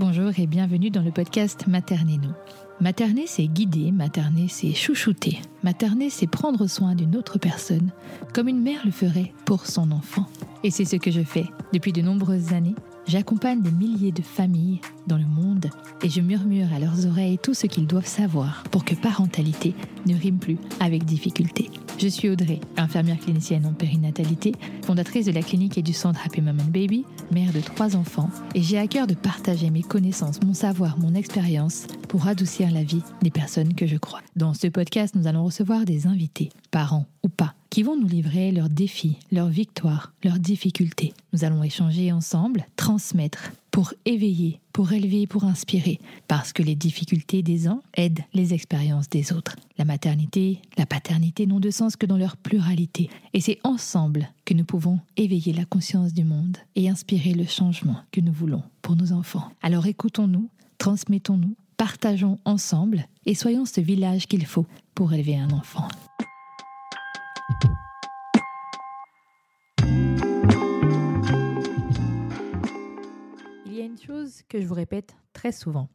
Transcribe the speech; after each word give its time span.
Bonjour 0.00 0.30
et 0.38 0.46
bienvenue 0.46 0.88
dans 0.88 1.02
le 1.02 1.10
podcast 1.10 1.66
Materner 1.66 2.16
nous. 2.16 2.32
Materner, 2.80 3.26
c'est 3.26 3.46
guider, 3.46 3.92
materner, 3.92 4.48
c'est 4.48 4.72
chouchouter. 4.72 5.38
Materner, 5.62 6.08
c'est 6.08 6.26
prendre 6.26 6.66
soin 6.68 6.94
d'une 6.94 7.16
autre 7.16 7.38
personne, 7.38 7.90
comme 8.32 8.48
une 8.48 8.62
mère 8.62 8.80
le 8.86 8.92
ferait 8.92 9.34
pour 9.44 9.66
son 9.66 9.92
enfant. 9.92 10.24
Et 10.64 10.70
c'est 10.70 10.86
ce 10.86 10.96
que 10.96 11.10
je 11.10 11.20
fais 11.20 11.44
depuis 11.74 11.92
de 11.92 12.00
nombreuses 12.00 12.54
années 12.54 12.74
J'accompagne 13.06 13.60
des 13.60 13.72
milliers 13.72 14.12
de 14.12 14.22
familles 14.22 14.80
dans 15.06 15.18
le 15.18 15.26
monde 15.26 15.68
et 16.02 16.08
je 16.08 16.20
murmure 16.20 16.72
à 16.72 16.78
leurs 16.78 17.06
oreilles 17.06 17.38
tout 17.42 17.54
ce 17.54 17.66
qu'ils 17.66 17.86
doivent 17.86 18.06
savoir 18.06 18.62
pour 18.70 18.84
que 18.84 18.94
parentalité 18.94 19.74
ne 20.06 20.14
rime 20.14 20.38
plus 20.38 20.58
avec 20.78 21.04
difficulté. 21.04 21.70
Je 22.00 22.08
suis 22.08 22.30
Audrey, 22.30 22.60
infirmière 22.78 23.18
clinicienne 23.18 23.66
en 23.66 23.74
périnatalité, 23.74 24.54
fondatrice 24.80 25.26
de 25.26 25.32
la 25.32 25.42
clinique 25.42 25.76
et 25.76 25.82
du 25.82 25.92
centre 25.92 26.18
Happy 26.24 26.40
Mom 26.40 26.56
Baby, 26.56 27.04
mère 27.30 27.52
de 27.52 27.60
trois 27.60 27.94
enfants, 27.94 28.30
et 28.54 28.62
j'ai 28.62 28.78
à 28.78 28.86
cœur 28.86 29.06
de 29.06 29.12
partager 29.12 29.68
mes 29.68 29.82
connaissances, 29.82 30.42
mon 30.42 30.54
savoir, 30.54 30.98
mon 30.98 31.14
expérience 31.14 31.86
pour 32.08 32.26
adoucir 32.26 32.70
la 32.70 32.84
vie 32.84 33.02
des 33.20 33.30
personnes 33.30 33.74
que 33.74 33.86
je 33.86 33.98
crois. 33.98 34.22
Dans 34.34 34.54
ce 34.54 34.66
podcast, 34.68 35.14
nous 35.14 35.26
allons 35.26 35.44
recevoir 35.44 35.84
des 35.84 36.06
invités, 36.06 36.48
parents 36.70 37.04
ou 37.22 37.28
pas, 37.28 37.52
qui 37.68 37.82
vont 37.82 37.96
nous 37.96 38.08
livrer 38.08 38.50
leurs 38.50 38.70
défis, 38.70 39.18
leurs 39.30 39.48
victoires, 39.48 40.14
leurs 40.24 40.38
difficultés. 40.38 41.12
Nous 41.34 41.44
allons 41.44 41.62
échanger 41.62 42.12
ensemble, 42.12 42.64
transmettre, 42.76 43.52
pour 43.70 43.94
éveiller, 44.04 44.60
pour 44.72 44.92
élever, 44.92 45.26
pour 45.26 45.44
inspirer, 45.44 46.00
parce 46.28 46.52
que 46.52 46.62
les 46.62 46.74
difficultés 46.74 47.42
des 47.42 47.66
uns 47.66 47.80
aident 47.94 48.24
les 48.34 48.54
expériences 48.54 49.08
des 49.08 49.32
autres. 49.32 49.56
La 49.78 49.84
maternité, 49.84 50.60
la 50.76 50.86
paternité 50.86 51.46
n'ont 51.46 51.60
de 51.60 51.70
sens 51.70 51.96
que 51.96 52.06
dans 52.06 52.16
leur 52.16 52.36
pluralité, 52.36 53.10
et 53.32 53.40
c'est 53.40 53.58
ensemble 53.64 54.28
que 54.44 54.54
nous 54.54 54.64
pouvons 54.64 55.00
éveiller 55.16 55.52
la 55.52 55.64
conscience 55.64 56.12
du 56.12 56.24
monde 56.24 56.58
et 56.76 56.88
inspirer 56.88 57.32
le 57.32 57.44
changement 57.44 57.96
que 58.12 58.20
nous 58.20 58.32
voulons 58.32 58.62
pour 58.82 58.96
nos 58.96 59.12
enfants. 59.12 59.50
Alors 59.62 59.86
écoutons-nous, 59.86 60.48
transmettons-nous, 60.78 61.54
partageons 61.76 62.38
ensemble 62.44 63.06
et 63.26 63.34
soyons 63.34 63.64
ce 63.64 63.80
village 63.80 64.26
qu'il 64.26 64.44
faut 64.46 64.66
pour 64.94 65.12
élever 65.12 65.36
un 65.36 65.50
enfant. 65.50 65.88
Que 74.48 74.60
je 74.60 74.66
vous 74.66 74.74
répète 74.74 75.16
très 75.32 75.52
souvent. 75.52 75.88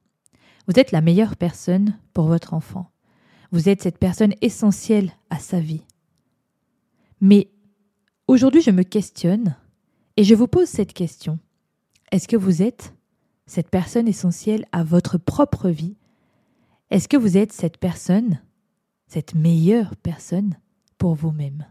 Vous 0.67 0.79
êtes 0.79 0.91
la 0.91 1.01
meilleure 1.01 1.35
personne 1.35 1.97
pour 2.13 2.25
votre 2.25 2.53
enfant. 2.53 2.91
Vous 3.51 3.69
êtes 3.69 3.81
cette 3.81 3.99
personne 3.99 4.33
essentielle 4.41 5.11
à 5.29 5.39
sa 5.39 5.59
vie. 5.59 5.85
Mais 7.21 7.49
aujourd'hui, 8.27 8.61
je 8.61 8.71
me 8.71 8.83
questionne 8.83 9.55
et 10.17 10.23
je 10.23 10.35
vous 10.35 10.47
pose 10.47 10.67
cette 10.67 10.93
question. 10.93 11.39
Est-ce 12.11 12.27
que 12.27 12.37
vous 12.37 12.61
êtes 12.61 12.93
cette 13.45 13.69
personne 13.69 14.07
essentielle 14.07 14.65
à 14.71 14.83
votre 14.83 15.17
propre 15.17 15.69
vie? 15.69 15.95
Est-ce 16.89 17.07
que 17.07 17.17
vous 17.17 17.37
êtes 17.37 17.51
cette 17.51 17.77
personne, 17.77 18.41
cette 19.07 19.35
meilleure 19.35 19.95
personne 19.95 20.57
pour 20.97 21.15
vous-même? 21.15 21.65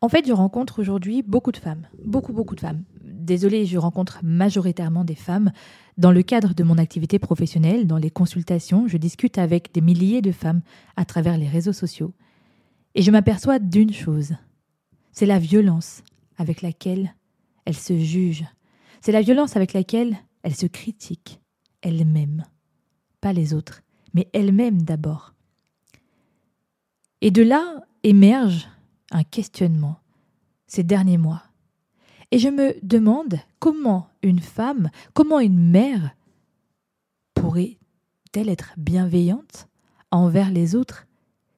En 0.00 0.08
fait, 0.08 0.26
je 0.26 0.32
rencontre 0.32 0.80
aujourd'hui 0.80 1.22
beaucoup 1.22 1.52
de 1.52 1.56
femmes, 1.56 1.88
beaucoup, 2.04 2.32
beaucoup 2.32 2.54
de 2.54 2.60
femmes. 2.60 2.84
Désolée, 3.26 3.66
je 3.66 3.76
rencontre 3.76 4.20
majoritairement 4.22 5.02
des 5.02 5.16
femmes. 5.16 5.50
Dans 5.98 6.12
le 6.12 6.22
cadre 6.22 6.54
de 6.54 6.62
mon 6.62 6.78
activité 6.78 7.18
professionnelle, 7.18 7.88
dans 7.88 7.96
les 7.96 8.08
consultations, 8.08 8.86
je 8.86 8.98
discute 8.98 9.36
avec 9.36 9.74
des 9.74 9.80
milliers 9.80 10.22
de 10.22 10.30
femmes 10.30 10.60
à 10.96 11.04
travers 11.04 11.36
les 11.36 11.48
réseaux 11.48 11.72
sociaux. 11.72 12.14
Et 12.94 13.02
je 13.02 13.10
m'aperçois 13.10 13.58
d'une 13.58 13.92
chose, 13.92 14.36
c'est 15.10 15.26
la 15.26 15.40
violence 15.40 16.04
avec 16.38 16.62
laquelle 16.62 17.16
elles 17.64 17.76
se 17.76 17.98
jugent. 17.98 18.46
C'est 19.00 19.10
la 19.10 19.22
violence 19.22 19.56
avec 19.56 19.72
laquelle 19.72 20.16
elles 20.44 20.54
se 20.54 20.66
critiquent 20.66 21.40
elles-mêmes. 21.82 22.44
Pas 23.20 23.32
les 23.32 23.54
autres, 23.54 23.82
mais 24.14 24.28
elles-mêmes 24.34 24.82
d'abord. 24.82 25.34
Et 27.22 27.32
de 27.32 27.42
là 27.42 27.82
émerge 28.04 28.68
un 29.10 29.24
questionnement 29.24 29.98
ces 30.68 30.84
derniers 30.84 31.18
mois. 31.18 31.42
Et 32.30 32.38
je 32.38 32.48
me 32.48 32.74
demande 32.82 33.38
comment 33.58 34.08
une 34.22 34.40
femme, 34.40 34.90
comment 35.14 35.40
une 35.40 35.70
mère 35.70 36.14
pourrait-elle 37.34 38.48
être 38.48 38.72
bienveillante 38.76 39.68
envers 40.10 40.50
les 40.50 40.74
autres 40.74 41.06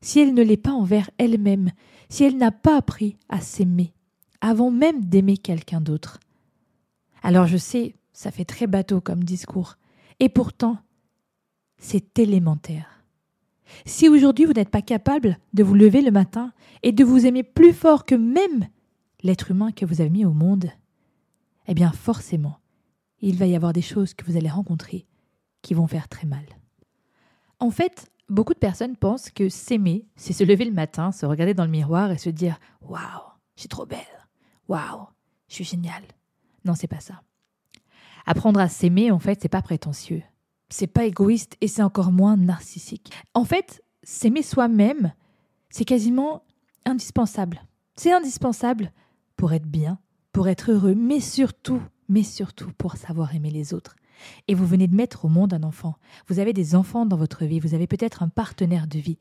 si 0.00 0.20
elle 0.20 0.34
ne 0.34 0.42
l'est 0.42 0.56
pas 0.56 0.72
envers 0.72 1.10
elle-même, 1.18 1.72
si 2.08 2.24
elle 2.24 2.36
n'a 2.36 2.52
pas 2.52 2.76
appris 2.76 3.16
à 3.28 3.40
s'aimer 3.40 3.92
avant 4.40 4.70
même 4.70 5.04
d'aimer 5.04 5.36
quelqu'un 5.36 5.80
d'autre? 5.80 6.20
Alors 7.22 7.46
je 7.46 7.56
sais, 7.56 7.94
ça 8.12 8.30
fait 8.30 8.44
très 8.44 8.66
bateau 8.66 9.00
comme 9.00 9.24
discours, 9.24 9.76
et 10.20 10.28
pourtant, 10.28 10.78
c'est 11.78 12.18
élémentaire. 12.18 13.04
Si 13.86 14.08
aujourd'hui 14.08 14.44
vous 14.44 14.52
n'êtes 14.52 14.70
pas 14.70 14.82
capable 14.82 15.38
de 15.52 15.62
vous 15.62 15.74
lever 15.74 16.02
le 16.02 16.10
matin 16.10 16.52
et 16.82 16.92
de 16.92 17.04
vous 17.04 17.26
aimer 17.26 17.42
plus 17.42 17.72
fort 17.72 18.04
que 18.04 18.14
même 18.14 18.68
l'être 19.22 19.50
humain 19.50 19.72
que 19.72 19.84
vous 19.84 20.00
avez 20.00 20.10
mis 20.10 20.24
au 20.24 20.32
monde, 20.32 20.70
eh 21.66 21.74
bien 21.74 21.92
forcément, 21.92 22.58
il 23.20 23.36
va 23.36 23.46
y 23.46 23.56
avoir 23.56 23.72
des 23.72 23.82
choses 23.82 24.14
que 24.14 24.24
vous 24.24 24.36
allez 24.36 24.48
rencontrer 24.48 25.06
qui 25.62 25.74
vont 25.74 25.86
faire 25.86 26.08
très 26.08 26.26
mal. 26.26 26.44
En 27.58 27.70
fait, 27.70 28.10
beaucoup 28.28 28.54
de 28.54 28.58
personnes 28.58 28.96
pensent 28.96 29.30
que 29.30 29.48
s'aimer, 29.48 30.06
c'est 30.16 30.32
se 30.32 30.44
lever 30.44 30.64
le 30.64 30.72
matin, 30.72 31.12
se 31.12 31.26
regarder 31.26 31.54
dans 31.54 31.64
le 31.64 31.70
miroir 31.70 32.10
et 32.10 32.18
se 32.18 32.30
dire 32.30 32.58
Waouh, 32.80 33.00
je 33.56 33.62
suis 33.62 33.68
trop 33.68 33.86
belle. 33.86 33.98
Waouh, 34.68 35.06
je 35.48 35.54
suis 35.54 35.64
géniale. 35.64 36.04
Non, 36.64 36.74
c'est 36.74 36.86
pas 36.86 37.00
ça. 37.00 37.22
Apprendre 38.26 38.60
à 38.60 38.68
s'aimer, 38.68 39.10
en 39.10 39.18
fait, 39.18 39.40
c'est 39.42 39.48
pas 39.48 39.62
prétentieux 39.62 40.22
c'est 40.70 40.86
pas 40.86 41.04
égoïste 41.04 41.56
et 41.60 41.68
c'est 41.68 41.82
encore 41.82 42.12
moins 42.12 42.36
narcissique. 42.36 43.12
En 43.34 43.44
fait, 43.44 43.82
s'aimer 44.02 44.42
soi-même, 44.42 45.12
c'est 45.70 45.84
quasiment 45.84 46.42
indispensable. 46.84 47.62
C'est 47.96 48.12
indispensable 48.12 48.92
pour 49.38 49.54
être 49.54 49.66
bien, 49.66 49.98
pour 50.32 50.48
être 50.48 50.72
heureux, 50.72 50.94
mais 50.94 51.20
surtout, 51.20 51.80
mais 52.10 52.24
surtout 52.24 52.70
pour 52.76 52.96
savoir 52.96 53.34
aimer 53.34 53.50
les 53.50 53.72
autres. 53.72 53.96
Et 54.48 54.54
vous 54.54 54.66
venez 54.66 54.88
de 54.88 54.96
mettre 54.96 55.24
au 55.24 55.28
monde 55.28 55.54
un 55.54 55.62
enfant. 55.62 55.94
Vous 56.26 56.40
avez 56.40 56.52
des 56.52 56.74
enfants 56.74 57.06
dans 57.06 57.16
votre 57.16 57.44
vie, 57.46 57.60
vous 57.60 57.72
avez 57.72 57.86
peut-être 57.86 58.22
un 58.22 58.28
partenaire 58.28 58.88
de 58.88 58.98
vie. 58.98 59.18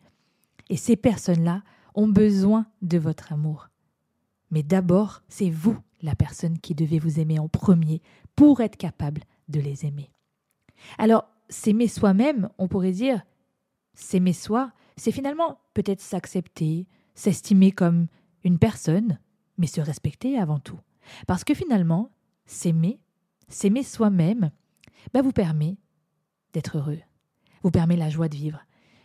Et 0.69 0.75
ces 0.75 0.95
personnes-là 0.95 1.61
ont 1.94 2.07
besoin 2.07 2.66
de 2.81 2.97
votre 2.97 3.31
amour. 3.31 3.69
Mais 4.50 4.63
d'abord, 4.63 5.22
c'est 5.29 5.51
vous 5.51 5.78
la 6.01 6.16
personne 6.16 6.59
qui 6.59 6.73
devez 6.73 6.99
vous 6.99 7.19
aimer 7.19 7.38
en 7.38 7.47
premier 7.47 8.01
pour 8.35 8.61
être 8.61 8.78
capable 8.78 9.22
de 9.49 9.59
les 9.59 9.85
aimer. 9.85 10.09
Alors, 10.97 11.25
s'aimer 11.49 11.88
soi-même, 11.88 12.49
on 12.57 12.67
pourrait 12.67 12.91
dire, 12.91 13.22
s'aimer 13.94 14.34
soi, 14.34 14.72
c'est 14.95 15.11
finalement 15.11 15.59
peut-être 15.75 16.01
s'accepter, 16.01 16.88
s'estimer 17.13 17.72
comme 17.72 18.07
une 18.44 18.57
personne, 18.57 19.19
mais 19.57 19.68
se 19.68 19.81
respecter 19.81 20.38
avant 20.38 20.59
tout. 20.59 20.79
Parce 21.25 21.44
que 21.44 21.53
finalement, 21.53 22.12
s'aimer, 22.45 23.00
s'aimer 23.47 23.84
soi-même, 23.84 24.51
bah 25.13 25.22
vous 25.22 25.31
permet 25.31 25.78
d'être 26.53 26.78
heureux, 26.78 27.00
vous 27.63 27.72
permet 27.72 27.96
la 27.96 28.09
joie 28.09 28.29
de 28.29 28.35
vivre, 28.35 28.59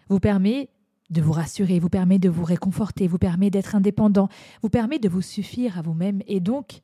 vous 0.09 0.21
permet 0.21 0.71
de 1.11 1.21
vous 1.21 1.33
rassurer, 1.33 1.79
vous 1.79 1.91
permet 1.91 2.19
de 2.19 2.29
vous 2.29 2.45
réconforter, 2.45 3.07
vous 3.07 3.19
permet 3.19 3.51
d'être 3.51 3.75
indépendant, 3.75 4.29
vous 4.63 4.71
permet 4.71 4.99
de 4.99 5.09
vous 5.09 5.23
suffire 5.23 5.79
à 5.79 5.83
vous-même 5.83 6.23
et 6.27 6.41
donc 6.41 6.81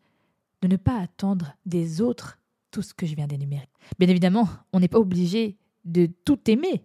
de 0.62 0.68
ne 0.68 0.76
pas 0.76 0.98
attendre 1.00 1.56
des 1.66 2.00
autres 2.00 2.38
tout 2.70 2.82
ce 2.82 2.92
que 2.92 3.06
je 3.06 3.14
viens 3.14 3.26
d'énumérer. 3.26 3.68
Bien 3.98 4.08
évidemment, 4.08 4.48
on 4.72 4.80
n'est 4.80 4.88
pas 4.88 4.98
obligé 4.98 5.56
de 5.84 6.06
tout 6.24 6.38
aimer. 6.50 6.84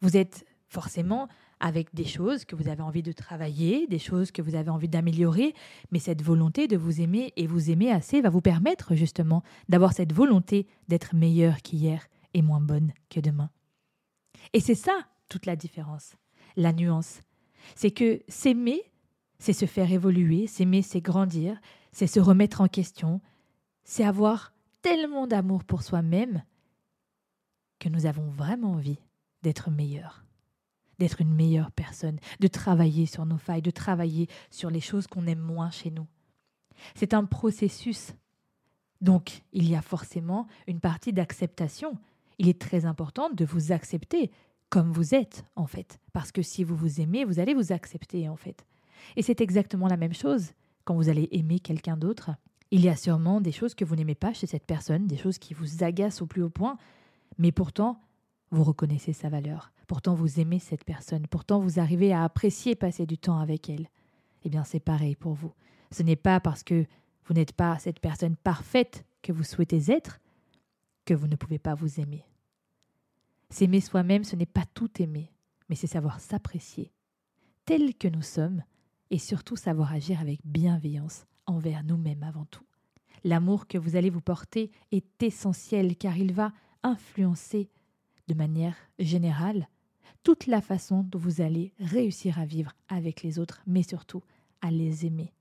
Vous 0.00 0.16
êtes 0.16 0.44
forcément 0.68 1.28
avec 1.60 1.94
des 1.94 2.04
choses 2.04 2.44
que 2.44 2.56
vous 2.56 2.68
avez 2.68 2.82
envie 2.82 3.02
de 3.02 3.12
travailler, 3.12 3.86
des 3.86 3.98
choses 3.98 4.32
que 4.32 4.42
vous 4.42 4.54
avez 4.54 4.70
envie 4.70 4.88
d'améliorer, 4.88 5.54
mais 5.92 5.98
cette 5.98 6.22
volonté 6.22 6.66
de 6.66 6.76
vous 6.76 7.00
aimer 7.00 7.32
et 7.36 7.46
vous 7.46 7.70
aimer 7.70 7.90
assez 7.90 8.20
va 8.20 8.30
vous 8.30 8.40
permettre 8.40 8.94
justement 8.94 9.42
d'avoir 9.68 9.92
cette 9.92 10.12
volonté 10.12 10.66
d'être 10.88 11.14
meilleur 11.14 11.58
qu'hier 11.58 12.06
et 12.34 12.42
moins 12.42 12.60
bonne 12.60 12.92
que 13.10 13.20
demain. 13.20 13.50
Et 14.52 14.60
c'est 14.60 14.74
ça 14.74 15.06
toute 15.28 15.46
la 15.46 15.56
différence, 15.56 16.16
la 16.56 16.72
nuance. 16.72 17.20
C'est 17.76 17.90
que 17.90 18.22
s'aimer, 18.28 18.82
c'est 19.38 19.52
se 19.52 19.66
faire 19.66 19.92
évoluer, 19.92 20.46
s'aimer, 20.46 20.82
c'est 20.82 21.00
grandir, 21.00 21.60
c'est 21.92 22.06
se 22.06 22.20
remettre 22.20 22.60
en 22.60 22.68
question, 22.68 23.20
c'est 23.84 24.04
avoir 24.04 24.52
tellement 24.82 25.26
d'amour 25.26 25.64
pour 25.64 25.82
soi-même 25.82 26.42
que 27.78 27.88
nous 27.88 28.06
avons 28.06 28.28
vraiment 28.30 28.72
envie 28.72 28.98
d'être 29.42 29.70
meilleurs, 29.70 30.24
d'être 31.00 31.20
une 31.20 31.34
meilleure 31.34 31.72
personne, 31.72 32.18
de 32.38 32.46
travailler 32.46 33.06
sur 33.06 33.26
nos 33.26 33.38
failles, 33.38 33.62
de 33.62 33.72
travailler 33.72 34.28
sur 34.50 34.70
les 34.70 34.80
choses 34.80 35.08
qu'on 35.08 35.26
aime 35.26 35.40
moins 35.40 35.70
chez 35.70 35.90
nous. 35.90 36.06
C'est 36.94 37.14
un 37.14 37.24
processus. 37.24 38.14
Donc, 39.00 39.42
il 39.52 39.68
y 39.68 39.74
a 39.74 39.82
forcément 39.82 40.46
une 40.66 40.78
partie 40.78 41.12
d'acceptation. 41.12 41.98
Il 42.38 42.48
est 42.48 42.60
très 42.60 42.84
important 42.84 43.30
de 43.30 43.44
vous 43.44 43.72
accepter 43.72 44.30
comme 44.68 44.92
vous 44.92 45.14
êtes, 45.14 45.44
en 45.56 45.66
fait. 45.66 45.98
Parce 46.12 46.30
que 46.30 46.42
si 46.42 46.62
vous 46.62 46.76
vous 46.76 47.00
aimez, 47.00 47.24
vous 47.24 47.40
allez 47.40 47.54
vous 47.54 47.72
accepter, 47.72 48.28
en 48.28 48.36
fait. 48.36 48.64
Et 49.16 49.22
c'est 49.22 49.40
exactement 49.40 49.88
la 49.88 49.96
même 49.96 50.14
chose 50.14 50.52
quand 50.84 50.94
vous 50.94 51.08
allez 51.08 51.28
aimer 51.32 51.60
quelqu'un 51.60 51.96
d'autre 51.96 52.30
Il 52.70 52.82
y 52.82 52.88
a 52.88 52.96
sûrement 52.96 53.40
des 53.40 53.52
choses 53.52 53.74
que 53.74 53.84
vous 53.84 53.96
n'aimez 53.96 54.14
pas 54.14 54.32
chez 54.32 54.46
cette 54.46 54.66
personne, 54.66 55.06
des 55.06 55.16
choses 55.16 55.38
qui 55.38 55.54
vous 55.54 55.82
agacent 55.82 56.22
au 56.22 56.26
plus 56.26 56.42
haut 56.42 56.50
point, 56.50 56.76
mais 57.38 57.52
pourtant, 57.52 58.00
vous 58.50 58.64
reconnaissez 58.64 59.12
sa 59.12 59.28
valeur, 59.28 59.72
pourtant 59.90 60.14
vous 60.14 60.38
aimez 60.38 60.60
cette 60.60 60.84
personne, 60.84 61.26
pourtant 61.26 61.58
vous 61.58 61.80
arrivez 61.80 62.12
à 62.12 62.22
apprécier 62.22 62.76
passer 62.76 63.06
du 63.06 63.18
temps 63.18 63.40
avec 63.40 63.68
elle. 63.68 63.88
Eh 64.44 64.48
bien, 64.48 64.62
c'est 64.62 64.78
pareil 64.78 65.16
pour 65.16 65.34
vous. 65.34 65.52
Ce 65.90 66.04
n'est 66.04 66.14
pas 66.14 66.38
parce 66.38 66.62
que 66.62 66.86
vous 67.24 67.34
n'êtes 67.34 67.54
pas 67.54 67.76
cette 67.80 67.98
personne 67.98 68.36
parfaite 68.36 69.04
que 69.20 69.32
vous 69.32 69.42
souhaitez 69.42 69.90
être 69.90 70.20
que 71.04 71.12
vous 71.12 71.26
ne 71.26 71.34
pouvez 71.34 71.58
pas 71.58 71.74
vous 71.74 71.98
aimer. 71.98 72.24
S'aimer 73.48 73.80
soi-même, 73.80 74.22
ce 74.22 74.36
n'est 74.36 74.46
pas 74.46 74.62
tout 74.74 75.02
aimer, 75.02 75.32
mais 75.68 75.74
c'est 75.74 75.88
savoir 75.88 76.20
s'apprécier 76.20 76.92
tel 77.64 77.96
que 77.96 78.06
nous 78.06 78.22
sommes 78.22 78.62
et 79.10 79.18
surtout 79.18 79.56
savoir 79.56 79.92
agir 79.92 80.20
avec 80.20 80.38
bienveillance 80.44 81.26
envers 81.46 81.82
nous-mêmes 81.82 82.22
avant 82.22 82.44
tout. 82.44 82.64
L'amour 83.24 83.66
que 83.66 83.76
vous 83.76 83.96
allez 83.96 84.10
vous 84.10 84.20
porter 84.20 84.70
est 84.92 85.20
essentiel 85.20 85.96
car 85.96 86.16
il 86.16 86.32
va 86.32 86.52
influencer 86.84 87.68
de 88.28 88.34
manière 88.34 88.76
générale 89.00 89.66
toute 90.22 90.46
la 90.46 90.60
façon 90.60 91.02
dont 91.02 91.18
vous 91.18 91.40
allez 91.40 91.72
réussir 91.78 92.38
à 92.38 92.44
vivre 92.44 92.72
avec 92.88 93.22
les 93.22 93.38
autres, 93.38 93.62
mais 93.66 93.82
surtout 93.82 94.22
à 94.60 94.70
les 94.70 95.06
aimer. 95.06 95.32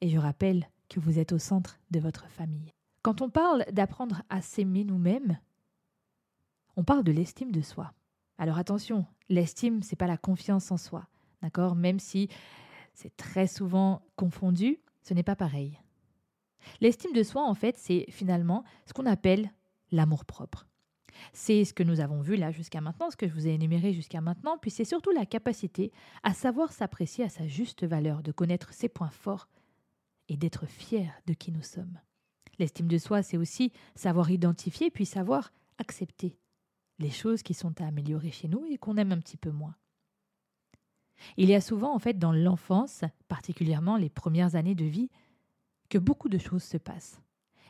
Et 0.00 0.08
je 0.08 0.18
rappelle 0.18 0.68
que 0.88 1.00
vous 1.00 1.18
êtes 1.18 1.32
au 1.32 1.38
centre 1.38 1.78
de 1.90 2.00
votre 2.00 2.28
famille. 2.28 2.72
Quand 3.02 3.22
on 3.22 3.30
parle 3.30 3.64
d'apprendre 3.72 4.22
à 4.28 4.40
s'aimer 4.40 4.84
nous-mêmes, 4.84 5.38
on 6.76 6.84
parle 6.84 7.04
de 7.04 7.12
l'estime 7.12 7.52
de 7.52 7.60
soi. 7.60 7.92
Alors 8.38 8.58
attention, 8.58 9.06
l'estime, 9.28 9.82
c'est 9.82 9.96
pas 9.96 10.06
la 10.06 10.16
confiance 10.16 10.70
en 10.70 10.76
soi, 10.76 11.06
d'accord? 11.42 11.74
Même 11.74 11.98
si 11.98 12.28
c'est 12.94 13.16
très 13.16 13.46
souvent 13.46 14.02
confondu, 14.16 14.78
ce 15.02 15.14
n'est 15.14 15.22
pas 15.22 15.36
pareil. 15.36 15.78
L'estime 16.80 17.12
de 17.12 17.22
soi, 17.22 17.48
en 17.48 17.54
fait, 17.54 17.76
c'est 17.78 18.06
finalement 18.10 18.64
ce 18.86 18.92
qu'on 18.92 19.06
appelle 19.06 19.50
l'amour-propre. 19.92 20.66
C'est 21.32 21.64
ce 21.64 21.74
que 21.74 21.82
nous 21.82 22.00
avons 22.00 22.20
vu 22.20 22.36
là 22.36 22.50
jusqu'à 22.50 22.80
maintenant, 22.80 23.10
ce 23.10 23.16
que 23.16 23.28
je 23.28 23.32
vous 23.32 23.46
ai 23.46 23.54
énuméré 23.54 23.92
jusqu'à 23.92 24.20
maintenant, 24.20 24.58
puis 24.58 24.70
c'est 24.70 24.84
surtout 24.84 25.10
la 25.10 25.26
capacité 25.26 25.92
à 26.22 26.34
savoir 26.34 26.72
s'apprécier 26.72 27.24
à 27.24 27.28
sa 27.28 27.46
juste 27.46 27.84
valeur, 27.84 28.22
de 28.22 28.32
connaître 28.32 28.72
ses 28.72 28.88
points 28.88 29.10
forts 29.10 29.48
et 30.28 30.36
d'être 30.36 30.66
fier 30.66 31.12
de 31.26 31.34
qui 31.34 31.52
nous 31.52 31.62
sommes. 31.62 31.98
L'estime 32.58 32.88
de 32.88 32.98
soi, 32.98 33.22
c'est 33.22 33.36
aussi 33.36 33.72
savoir 33.94 34.30
identifier 34.30 34.90
puis 34.90 35.06
savoir 35.06 35.52
accepter 35.78 36.38
les 36.98 37.10
choses 37.10 37.42
qui 37.42 37.54
sont 37.54 37.80
à 37.80 37.86
améliorer 37.86 38.30
chez 38.30 38.48
nous 38.48 38.64
et 38.66 38.78
qu'on 38.78 38.96
aime 38.96 39.12
un 39.12 39.18
petit 39.18 39.36
peu 39.36 39.50
moins. 39.50 39.76
Il 41.36 41.48
y 41.48 41.54
a 41.54 41.60
souvent, 41.60 41.94
en 41.94 41.98
fait, 41.98 42.18
dans 42.18 42.32
l'enfance, 42.32 43.04
particulièrement 43.28 43.96
les 43.96 44.10
premières 44.10 44.54
années 44.54 44.74
de 44.74 44.84
vie, 44.84 45.10
que 45.88 45.98
beaucoup 45.98 46.28
de 46.28 46.38
choses 46.38 46.64
se 46.64 46.76
passent. 46.76 47.20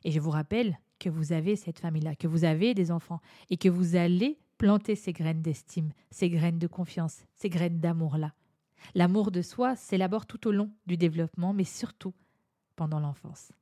Et 0.04 0.10
je 0.10 0.20
vous 0.20 0.30
rappelle 0.30 0.78
que 0.98 1.08
vous 1.08 1.32
avez 1.32 1.56
cette 1.56 1.78
famille-là, 1.78 2.14
que 2.16 2.28
vous 2.28 2.44
avez 2.44 2.74
des 2.74 2.90
enfants, 2.90 3.20
et 3.50 3.56
que 3.56 3.68
vous 3.68 3.96
allez 3.96 4.38
planter 4.58 4.94
ces 4.94 5.12
graines 5.12 5.42
d'estime, 5.42 5.92
ces 6.10 6.30
graines 6.30 6.58
de 6.58 6.66
confiance, 6.66 7.24
ces 7.34 7.48
graines 7.48 7.80
d'amour-là. 7.80 8.32
L'amour 8.94 9.30
de 9.30 9.42
soi 9.42 9.76
s'élabore 9.76 10.26
tout 10.26 10.46
au 10.48 10.52
long 10.52 10.70
du 10.86 10.96
développement, 10.96 11.52
mais 11.52 11.64
surtout 11.64 12.14
pendant 12.76 13.00
l'enfance. 13.00 13.52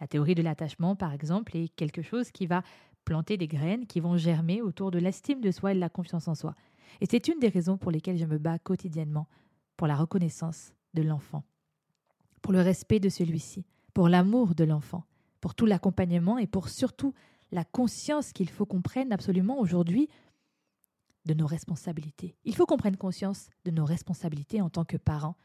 La 0.00 0.06
théorie 0.06 0.34
de 0.34 0.42
l'attachement, 0.42 0.96
par 0.96 1.12
exemple, 1.12 1.56
est 1.56 1.68
quelque 1.68 2.02
chose 2.02 2.30
qui 2.30 2.46
va 2.46 2.62
planter 3.04 3.36
des 3.36 3.46
graines 3.46 3.86
qui 3.86 4.00
vont 4.00 4.16
germer 4.16 4.62
autour 4.62 4.90
de 4.90 4.98
l'estime 4.98 5.40
de 5.40 5.50
soi 5.50 5.72
et 5.72 5.74
de 5.74 5.80
la 5.80 5.88
confiance 5.88 6.28
en 6.28 6.34
soi. 6.34 6.54
Et 7.00 7.06
c'est 7.06 7.28
une 7.28 7.38
des 7.38 7.48
raisons 7.48 7.76
pour 7.76 7.90
lesquelles 7.90 8.16
je 8.16 8.24
me 8.24 8.38
bats 8.38 8.58
quotidiennement 8.58 9.28
pour 9.76 9.86
la 9.86 9.96
reconnaissance 9.96 10.72
de 10.94 11.02
l'enfant, 11.02 11.44
pour 12.40 12.52
le 12.52 12.60
respect 12.60 13.00
de 13.00 13.08
celui-ci, 13.08 13.66
pour 13.92 14.08
l'amour 14.08 14.54
de 14.54 14.64
l'enfant, 14.64 15.04
pour 15.44 15.54
tout 15.54 15.66
l'accompagnement 15.66 16.38
et 16.38 16.46
pour 16.46 16.70
surtout 16.70 17.12
la 17.52 17.64
conscience 17.64 18.32
qu'il 18.32 18.48
faut 18.48 18.64
qu'on 18.64 18.80
prenne 18.80 19.12
absolument 19.12 19.60
aujourd'hui 19.60 20.08
de 21.26 21.34
nos 21.34 21.46
responsabilités. 21.46 22.34
Il 22.46 22.56
faut 22.56 22.64
qu'on 22.64 22.78
prenne 22.78 22.96
conscience 22.96 23.50
de 23.66 23.70
nos 23.70 23.84
responsabilités 23.84 24.62
en 24.62 24.70
tant 24.70 24.86
que 24.86 24.96
parents, 24.96 25.36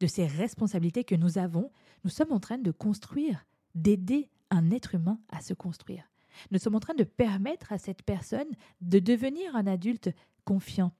de 0.00 0.06
ces 0.06 0.26
responsabilités 0.26 1.04
que 1.04 1.14
nous 1.14 1.36
avons. 1.36 1.70
Nous 2.02 2.08
sommes 2.08 2.32
en 2.32 2.40
train 2.40 2.56
de 2.56 2.70
construire, 2.70 3.44
d'aider 3.74 4.30
un 4.48 4.70
être 4.70 4.94
humain 4.94 5.20
à 5.28 5.42
se 5.42 5.52
construire. 5.52 6.10
Nous 6.50 6.58
sommes 6.58 6.76
en 6.76 6.80
train 6.80 6.94
de 6.94 7.04
permettre 7.04 7.74
à 7.74 7.78
cette 7.78 8.04
personne 8.04 8.48
de 8.80 9.00
devenir 9.00 9.54
un 9.54 9.66
adulte 9.66 10.08
confiant, 10.46 10.92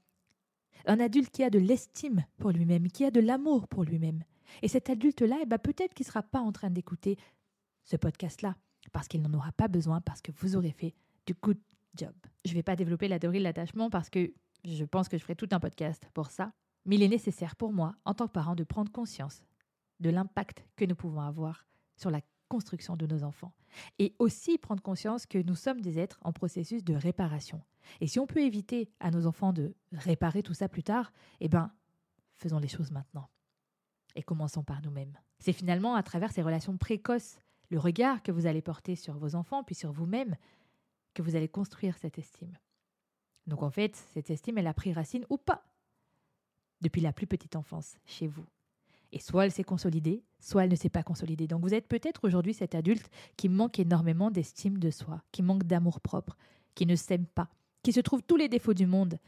un 0.85 1.00
adulte 1.00 1.31
qui 1.31 1.43
a 1.43 1.49
de 1.49 1.59
l'estime 1.59 2.27
pour 2.37 2.50
lui-même, 2.50 2.88
qui 2.88 3.06
a 3.06 3.11
de 3.11 3.21
l'amour 3.21 3.67
pour 3.67 3.85
lui-même. 3.85 4.25
Et 4.61 4.69
cet 4.69 4.91
adulte-là, 4.91 5.38
eh 5.43 5.47
ben, 5.47 5.56
peut-être 5.56 5.94
qu'il 5.94 6.05
ne 6.05 6.09
sera 6.09 6.23
pas 6.23 6.41
en 6.41 6.53
train 6.53 6.69
d'écouter 6.69 7.17
ce 7.87 7.97
podcast-là, 7.97 8.56
parce 8.93 9.09
qu'il 9.09 9.23
n'en 9.23 9.33
aura 9.33 9.53
pas 9.53 9.69
besoin, 9.69 10.00
parce 10.00 10.21
que 10.21 10.33
vous 10.33 10.56
aurez 10.56 10.73
fait 10.73 10.94
du 11.27 11.35
good 11.35 11.59
job. 11.97 12.12
Je 12.44 12.50
ne 12.50 12.56
vais 12.56 12.62
pas 12.62 12.77
développer 12.77 13.09
la 13.09 13.19
théorie 13.19 13.38
de 13.38 13.44
l'attachement 13.44 13.88
parce 13.88 14.11
que 14.11 14.33
je 14.65 14.85
pense 14.85 15.09
que 15.09 15.17
je 15.17 15.23
ferai 15.23 15.37
tout 15.37 15.49
un 15.53 15.61
podcast 15.61 16.06
pour 16.12 16.31
ça, 16.31 16.53
mais 16.85 16.97
il 16.97 17.03
est 17.03 17.09
nécessaire 17.09 17.56
pour 17.56 17.73
moi, 17.73 17.94
en 18.05 18.15
tant 18.15 18.27
que 18.27 18.33
parent, 18.33 18.55
de 18.55 18.65
prendre 18.65 18.93
conscience 18.93 19.44
de 20.00 20.11
l'impact 20.11 20.67
que 20.77 20.85
nous 20.85 20.94
pouvons 20.94 21.21
avoir 21.21 21.67
sur 21.97 22.11
la 22.11 22.21
construction 22.49 22.97
de 22.97 23.06
nos 23.06 23.25
enfants. 23.25 23.53
Et 23.99 24.15
aussi 24.19 24.59
prendre 24.59 24.83
conscience 24.83 25.27
que 25.27 25.38
nous 25.38 25.55
sommes 25.55 25.81
des 25.81 25.99
êtres 25.99 26.21
en 26.23 26.33
processus 26.33 26.85
de 26.85 26.94
réparation. 26.94 27.62
Et 28.00 28.06
si 28.06 28.19
on 28.19 28.27
peut 28.27 28.41
éviter 28.41 28.91
à 29.00 29.11
nos 29.11 29.27
enfants 29.27 29.53
de 29.53 29.75
réparer 29.93 30.43
tout 30.43 30.55
ça 30.55 30.69
plus 30.69 30.83
tard, 30.83 31.12
eh 31.41 31.49
bien, 31.49 31.73
faisons 32.35 32.59
les 32.59 32.69
choses 32.69 32.91
maintenant. 32.91 33.29
Et 34.15 34.23
commençons 34.23 34.62
par 34.62 34.83
nous-mêmes. 34.83 35.19
C'est 35.38 35.53
finalement 35.53 35.94
à 35.94 36.03
travers 36.03 36.33
ces 36.33 36.43
relations 36.43 36.77
précoces, 36.77 37.38
le 37.71 37.79
regard 37.79 38.23
que 38.23 38.33
vous 38.33 38.47
allez 38.47 38.63
porter 38.63 38.97
sur 38.97 39.17
vos 39.17 39.35
enfants, 39.35 39.65
puis 39.65 39.75
sur 39.75 39.93
vous-même, 39.93 40.37
que 41.15 41.23
vous 41.23 41.37
allez 41.37 41.49
construire 41.49 41.97
cette 41.99 42.19
estime. 42.19 42.57
Donc 43.47 43.63
en 43.63 43.71
fait, 43.71 43.97
cette 44.13 44.31
estime, 44.31 44.59
elle 44.59 44.67
a 44.67 44.75
pris 44.75 44.93
racine 44.93 45.25
ou 45.31 45.39
pas 45.39 45.65
depuis 46.81 47.01
la 47.01 47.13
plus 47.13 47.27
petite 47.27 47.57
enfance 47.57 47.97
chez 48.05 48.27
vous. 48.27 48.45
Et 49.13 49.21
soit 49.21 49.47
elle 49.47 49.53
s'est 49.53 49.65
consolidée, 49.65 50.25
soit 50.41 50.65
elle 50.65 50.71
ne 50.71 50.77
s'est 50.77 50.91
pas 50.91 51.03
consolidée. 51.03 51.47
Donc 51.47 51.63
vous 51.63 51.75
êtes 51.75 51.89
peut-être 51.89 52.25
aujourd'hui 52.25 52.55
cet 52.55 52.75
adulte 52.75 53.09
qui 53.37 53.49
manque 53.49 53.79
énormément 53.79 54.31
d'estime 54.31 54.79
de 54.79 54.91
soi, 54.91 55.23
qui 55.33 55.43
manque 55.43 55.65
d'amour 55.65 56.01
propre, 56.01 56.37
qui 56.75 56.87
ne 56.87 56.97
s'aime 56.97 57.27
pas, 57.27 57.49
qui 57.83 57.93
se 57.93 58.01
trouve 58.01 58.23
tous 58.23 58.37
les 58.37 58.49
défauts 58.49 58.75
du 58.75 58.87
monde. 58.87 59.19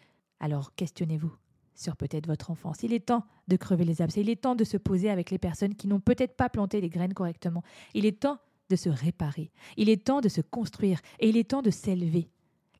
Alors 0.41 0.75
questionnez-vous 0.75 1.35
sur 1.79 1.97
peut-être 1.97 2.27
votre 2.27 2.51
enfance. 2.51 2.83
Il 2.83 2.93
est 2.93 3.07
temps 3.07 3.25
de 3.47 3.57
crever 3.57 3.85
les 3.85 4.03
abcès, 4.03 4.21
il 4.21 4.29
est 4.29 4.43
temps 4.43 4.57
de 4.57 4.65
se 4.65 4.77
poser 4.77 5.11
avec 5.11 5.31
les 5.31 5.39
personnes 5.39 5.75
qui 5.75 5.87
n'ont 5.87 6.01
peut-être 6.01 6.37
pas 6.37 6.49
planté 6.49 6.81
les 6.81 6.89
graines 6.89 7.15
correctement. 7.15 7.63
Il 7.95 8.05
est 8.05 8.21
temps 8.21 8.39
de 8.69 8.77
se 8.77 8.89
réparer, 8.89 9.51
il 9.77 9.89
est 9.89 10.05
temps 10.05 10.21
de 10.21 10.29
se 10.29 10.41
construire 10.41 11.01
et 11.21 11.29
il 11.29 11.37
est 11.37 11.51
temps 11.51 11.63
de 11.63 11.71
s'élever. 11.71 12.29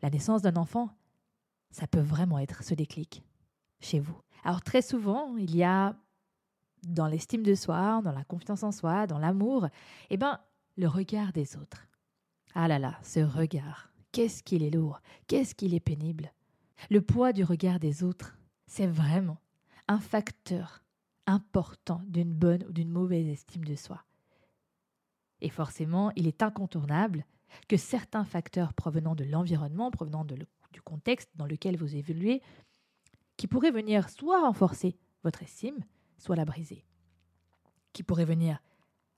La 0.03 0.11
naissance 0.11 0.43
d'un 0.43 0.57
enfant, 0.57 0.91
ça 1.71 1.87
peut 1.87 2.01
vraiment 2.01 2.39
être 2.39 2.65
ce 2.65 2.75
déclic 2.75 3.23
chez 3.81 4.01
vous. 4.01 4.19
Alors 4.45 4.63
très 4.63 4.83
souvent, 4.83 5.37
il 5.37 5.55
y 5.57 5.63
a 5.63 5.97
dans 6.83 7.07
l'estime 7.07 7.43
de 7.43 7.55
soi, 7.55 8.01
dans 8.03 8.13
la 8.13 8.25
confiance 8.25 8.65
en 8.65 8.73
soi, 8.73 9.07
dans 9.07 9.19
l'amour, 9.19 9.69
eh 10.11 10.17
ben, 10.17 10.41
le 10.77 10.89
regard 10.89 11.33
des 11.33 11.57
autres. 11.57 11.87
Ah 12.55 12.67
là 12.67 12.79
là, 12.79 12.99
ce 13.03 13.21
regard, 13.21 13.91
qu'est-ce 14.11 14.43
qu'il 14.43 14.63
est 14.63 14.71
lourd, 14.71 15.01
qu'est-ce 15.29 15.55
qu'il 15.55 15.75
est 15.75 15.81
pénible. 15.81 16.33
Le 16.91 17.01
poids 17.01 17.33
du 17.33 17.45
regard 17.45 17.79
des 17.79 18.03
autres, 18.03 18.38
c'est 18.69 18.87
vraiment 18.87 19.39
un 19.89 19.99
facteur 19.99 20.85
important 21.27 22.03
d'une 22.07 22.33
bonne 22.33 22.65
ou 22.69 22.73
d'une 22.73 22.91
mauvaise 22.91 23.27
estime 23.27 23.65
de 23.65 23.75
soi. 23.75 24.05
Et 25.41 25.49
forcément, 25.49 26.13
il 26.17 26.27
est 26.27 26.43
incontournable 26.43 27.25
que 27.67 27.77
certains 27.77 28.25
facteurs 28.25 28.75
provenant 28.75 29.15
de 29.15 29.25
l'environnement, 29.25 29.91
provenant 29.91 30.25
du 30.25 30.83
contexte 30.83 31.31
dans 31.35 31.47
lequel 31.47 31.77
vous 31.77 31.97
évoluez, 31.97 32.43
qui 33.37 33.47
pourraient 33.47 33.71
venir 33.71 34.11
soit 34.11 34.43
renforcer 34.43 34.99
votre 35.25 35.43
estime, 35.43 35.85
soit 36.19 36.37
la 36.37 36.45
briser, 36.45 36.85
qui 37.93 38.03
pourrait 38.03 38.25
venir 38.25 38.61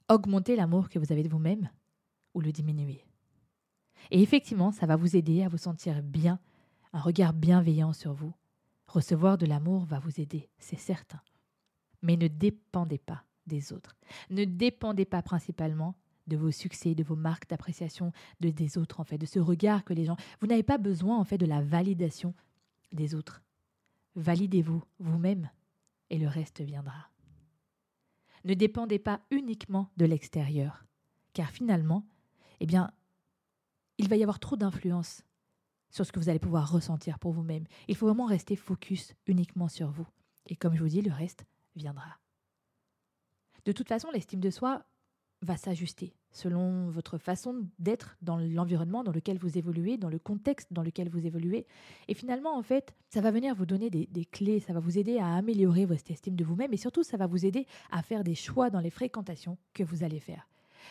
augmenter 0.08 0.56
l'amour 0.56 0.88
que 0.88 0.98
vous 0.98 1.12
avez 1.12 1.22
de 1.22 1.28
vous-même 1.28 1.70
ou 2.34 2.40
le 2.40 2.52
diminuer. 2.52 3.04
Et 4.10 4.22
effectivement, 4.22 4.70
ça 4.70 4.86
va 4.86 4.96
vous 4.96 5.16
aider 5.16 5.42
à 5.42 5.48
vous 5.48 5.58
sentir 5.58 6.02
bien, 6.02 6.38
un 6.92 7.00
regard 7.00 7.32
bienveillant 7.32 7.92
sur 7.92 8.12
vous. 8.12 8.32
Recevoir 8.90 9.38
de 9.38 9.46
l'amour 9.46 9.84
va 9.84 10.00
vous 10.00 10.20
aider, 10.20 10.48
c'est 10.58 10.78
certain. 10.78 11.20
Mais 12.02 12.16
ne 12.16 12.26
dépendez 12.26 12.98
pas 12.98 13.24
des 13.46 13.72
autres. 13.72 13.96
Ne 14.30 14.44
dépendez 14.44 15.04
pas 15.04 15.22
principalement 15.22 15.94
de 16.26 16.36
vos 16.36 16.50
succès, 16.50 16.96
de 16.96 17.04
vos 17.04 17.14
marques 17.14 17.48
d'appréciation 17.48 18.10
de 18.40 18.50
des 18.50 18.78
autres 18.78 18.98
en 18.98 19.04
fait, 19.04 19.16
de 19.16 19.26
ce 19.26 19.38
regard 19.38 19.84
que 19.84 19.94
les 19.94 20.06
gens. 20.06 20.16
Vous 20.40 20.48
n'avez 20.48 20.64
pas 20.64 20.76
besoin 20.76 21.18
en 21.20 21.24
fait 21.24 21.38
de 21.38 21.46
la 21.46 21.62
validation 21.62 22.34
des 22.90 23.14
autres. 23.14 23.42
Validez-vous 24.16 24.82
vous-même 24.98 25.48
et 26.10 26.18
le 26.18 26.26
reste 26.26 26.60
viendra. 26.60 27.10
Ne 28.44 28.54
dépendez 28.54 28.98
pas 28.98 29.20
uniquement 29.30 29.88
de 29.98 30.04
l'extérieur, 30.04 30.84
car 31.32 31.50
finalement, 31.50 32.08
eh 32.58 32.66
bien, 32.66 32.90
il 33.98 34.08
va 34.08 34.16
y 34.16 34.22
avoir 34.22 34.40
trop 34.40 34.56
d'influence 34.56 35.22
sur 35.90 36.06
ce 36.06 36.12
que 36.12 36.18
vous 36.18 36.28
allez 36.28 36.38
pouvoir 36.38 36.70
ressentir 36.70 37.18
pour 37.18 37.32
vous-même. 37.32 37.64
Il 37.88 37.96
faut 37.96 38.06
vraiment 38.06 38.26
rester 38.26 38.56
focus 38.56 39.14
uniquement 39.26 39.68
sur 39.68 39.90
vous. 39.90 40.06
Et 40.46 40.56
comme 40.56 40.74
je 40.74 40.82
vous 40.82 40.88
dis, 40.88 41.02
le 41.02 41.12
reste 41.12 41.44
viendra. 41.76 42.18
De 43.64 43.72
toute 43.72 43.88
façon, 43.88 44.10
l'estime 44.10 44.40
de 44.40 44.50
soi 44.50 44.84
va 45.42 45.56
s'ajuster 45.56 46.14
selon 46.32 46.90
votre 46.90 47.18
façon 47.18 47.66
d'être 47.78 48.16
dans 48.22 48.38
l'environnement 48.38 49.02
dans 49.02 49.12
lequel 49.12 49.38
vous 49.38 49.58
évoluez, 49.58 49.96
dans 49.96 50.08
le 50.08 50.18
contexte 50.18 50.72
dans 50.72 50.82
lequel 50.82 51.08
vous 51.08 51.26
évoluez. 51.26 51.66
Et 52.08 52.14
finalement, 52.14 52.56
en 52.56 52.62
fait, 52.62 52.94
ça 53.08 53.20
va 53.20 53.30
venir 53.30 53.54
vous 53.54 53.66
donner 53.66 53.90
des, 53.90 54.06
des 54.06 54.24
clés, 54.24 54.60
ça 54.60 54.72
va 54.72 54.80
vous 54.80 54.98
aider 54.98 55.18
à 55.18 55.34
améliorer 55.34 55.86
votre 55.86 56.08
estime 56.10 56.36
de 56.36 56.44
vous-même 56.44 56.72
et 56.72 56.76
surtout, 56.76 57.02
ça 57.02 57.16
va 57.16 57.26
vous 57.26 57.46
aider 57.46 57.66
à 57.90 58.02
faire 58.02 58.22
des 58.22 58.34
choix 58.34 58.70
dans 58.70 58.80
les 58.80 58.90
fréquentations 58.90 59.58
que 59.74 59.82
vous 59.82 60.04
allez 60.04 60.20
faire. 60.20 60.46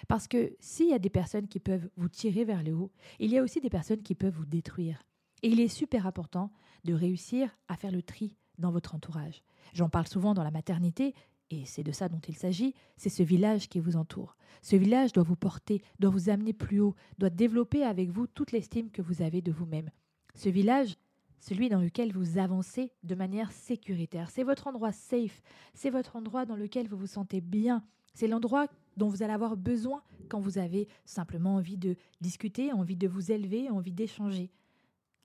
Parce 0.07 0.27
que 0.27 0.55
s'il 0.59 0.89
y 0.89 0.93
a 0.93 0.99
des 0.99 1.09
personnes 1.09 1.47
qui 1.47 1.59
peuvent 1.59 1.89
vous 1.97 2.09
tirer 2.09 2.45
vers 2.45 2.63
le 2.63 2.73
haut, 2.73 2.91
il 3.19 3.31
y 3.31 3.37
a 3.37 3.43
aussi 3.43 3.59
des 3.59 3.69
personnes 3.69 4.01
qui 4.01 4.15
peuvent 4.15 4.33
vous 4.33 4.45
détruire. 4.45 5.03
Et 5.41 5.49
il 5.49 5.59
est 5.59 5.67
super 5.67 6.05
important 6.07 6.51
de 6.83 6.93
réussir 6.93 7.49
à 7.67 7.75
faire 7.75 7.91
le 7.91 8.01
tri 8.01 8.35
dans 8.57 8.71
votre 8.71 8.95
entourage. 8.95 9.43
J'en 9.73 9.89
parle 9.89 10.07
souvent 10.07 10.33
dans 10.33 10.43
la 10.43 10.51
maternité, 10.51 11.13
et 11.51 11.65
c'est 11.65 11.83
de 11.83 11.91
ça 11.91 12.09
dont 12.09 12.19
il 12.27 12.35
s'agit, 12.35 12.75
c'est 12.97 13.09
ce 13.09 13.23
village 13.23 13.69
qui 13.69 13.79
vous 13.79 13.95
entoure. 13.95 14.35
Ce 14.61 14.75
village 14.75 15.13
doit 15.13 15.23
vous 15.23 15.35
porter, 15.35 15.81
doit 15.99 16.11
vous 16.11 16.29
amener 16.29 16.53
plus 16.53 16.79
haut, 16.79 16.95
doit 17.17 17.29
développer 17.29 17.83
avec 17.83 18.09
vous 18.09 18.27
toute 18.27 18.51
l'estime 18.51 18.91
que 18.91 19.01
vous 19.01 19.21
avez 19.21 19.41
de 19.41 19.51
vous-même. 19.51 19.89
Ce 20.35 20.49
village, 20.49 20.97
celui 21.39 21.69
dans 21.69 21.79
lequel 21.79 22.11
vous 22.11 22.37
avancez 22.37 22.91
de 23.03 23.15
manière 23.15 23.51
sécuritaire, 23.51 24.29
c'est 24.29 24.43
votre 24.43 24.67
endroit 24.67 24.91
safe, 24.91 25.41
c'est 25.73 25.89
votre 25.89 26.15
endroit 26.15 26.45
dans 26.45 26.55
lequel 26.55 26.87
vous 26.87 26.97
vous 26.97 27.07
sentez 27.07 27.41
bien, 27.41 27.83
c'est 28.13 28.27
l'endroit 28.27 28.67
dont 28.98 29.08
vous 29.08 29.24
allez 29.24 29.34
avoir 29.34 29.58
besoin 29.58 30.03
quand 30.27 30.39
vous 30.39 30.58
avez 30.58 30.88
simplement 31.05 31.55
envie 31.55 31.77
de 31.77 31.96
discuter, 32.22 32.72
envie 32.72 32.96
de 32.96 33.08
vous 33.08 33.31
élever, 33.31 33.69
envie 33.69 33.93
d'échanger. 33.93 34.51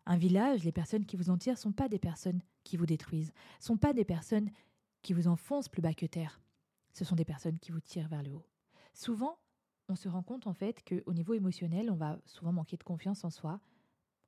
Un 0.07 0.17
village, 0.17 0.65
les 0.65 0.73
personnes 0.73 1.07
qui 1.07 1.17
vous 1.17 1.31
en 1.31 1.39
tirent 1.39 1.59
sont 1.59 1.73
pas 1.73 1.89
des 1.89 1.99
personnes 1.99 2.41
qui 2.63 2.77
vous 2.77 2.87
détruisent, 2.87 3.33
sont 3.61 3.77
pas 3.77 3.93
des 3.93 4.05
personnes 4.05 4.51
qui 5.03 5.13
vous 5.13 5.29
enfoncent 5.29 5.69
plus 5.69 5.83
bas 5.83 5.95
que 5.95 6.07
terre. 6.07 6.41
Ce 6.93 7.05
sont 7.05 7.17
des 7.17 7.25
personnes 7.25 7.59
qui 7.59 7.73
vous 7.73 7.81
tirent 7.81 8.09
vers 8.09 8.23
le 8.23 8.33
haut. 8.33 8.47
Souvent, 8.93 9.39
on 9.89 9.97
se 9.97 10.09
rend 10.09 10.23
compte 10.23 10.47
en 10.47 10.55
fait 10.55 10.83
qu'au 10.85 11.13
niveau 11.13 11.35
émotionnel, 11.35 11.91
on 11.91 11.97
va 11.97 12.19
souvent 12.25 12.53
manquer 12.53 12.77
de 12.77 12.85
confiance 12.85 13.25
en 13.25 13.31
soi, 13.31 13.61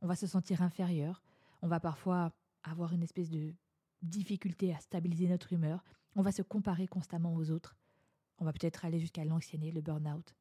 on 0.03 0.07
va 0.07 0.17
se 0.17 0.27
sentir 0.27 0.63
inférieur, 0.63 1.23
on 1.63 1.69
va 1.69 1.81
parfois 1.81 2.33
avoir 2.63 2.93
une 2.93 3.03
espèce 3.03 3.31
de 3.31 3.55
difficulté 4.03 4.75
à 4.75 4.81
stabiliser 4.81 5.29
notre 5.29 5.53
humeur, 5.53 5.83
on 6.15 6.23
va 6.23 6.33
se 6.33 6.43
comparer 6.43 6.87
constamment 6.87 7.35
aux 7.35 7.51
autres, 7.51 7.77
on 8.39 8.45
va 8.45 8.53
peut-être 8.53 8.85
aller 8.85 9.01
jusqu'à 9.01 9.25
l'anxiété, 9.25 9.71
le 9.71 9.81
burn-out. 9.81 10.35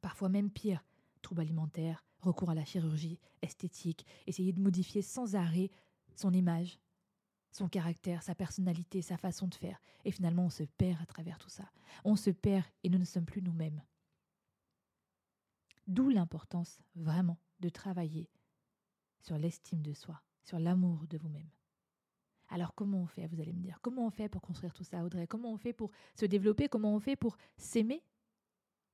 Parfois 0.00 0.28
même 0.28 0.50
pire, 0.50 0.84
troubles 1.22 1.40
alimentaires, 1.40 2.04
recours 2.20 2.50
à 2.50 2.54
la 2.54 2.64
chirurgie 2.64 3.18
esthétique, 3.42 4.06
essayer 4.26 4.52
de 4.52 4.60
modifier 4.60 5.02
sans 5.02 5.34
arrêt 5.36 5.70
son 6.14 6.32
image, 6.32 6.78
son 7.50 7.68
caractère, 7.68 8.22
sa 8.22 8.34
personnalité, 8.34 9.02
sa 9.02 9.16
façon 9.16 9.48
de 9.48 9.54
faire. 9.54 9.80
Et 10.04 10.10
finalement, 10.10 10.44
on 10.44 10.50
se 10.50 10.64
perd 10.64 11.00
à 11.00 11.06
travers 11.06 11.38
tout 11.38 11.48
ça. 11.48 11.70
On 12.04 12.16
se 12.16 12.30
perd 12.30 12.64
et 12.84 12.90
nous 12.90 12.98
ne 12.98 13.04
sommes 13.04 13.24
plus 13.24 13.42
nous-mêmes. 13.42 13.82
D'où 15.86 16.08
l'importance 16.10 16.80
vraiment 16.94 17.38
de 17.60 17.68
travailler 17.68 18.28
sur 19.20 19.38
l'estime 19.38 19.82
de 19.82 19.94
soi, 19.94 20.20
sur 20.42 20.58
l'amour 20.58 21.06
de 21.08 21.18
vous-même. 21.18 21.50
Alors 22.48 22.74
comment 22.74 22.98
on 22.98 23.06
fait, 23.06 23.26
vous 23.26 23.40
allez 23.40 23.52
me 23.52 23.60
dire, 23.60 23.78
comment 23.82 24.06
on 24.06 24.10
fait 24.10 24.28
pour 24.28 24.40
construire 24.40 24.72
tout 24.72 24.84
ça, 24.84 25.02
Audrey? 25.04 25.26
Comment 25.26 25.52
on 25.52 25.56
fait 25.56 25.72
pour 25.72 25.90
se 26.14 26.26
développer? 26.26 26.68
Comment 26.68 26.94
on 26.94 27.00
fait 27.00 27.16
pour 27.16 27.36
s'aimer? 27.56 28.02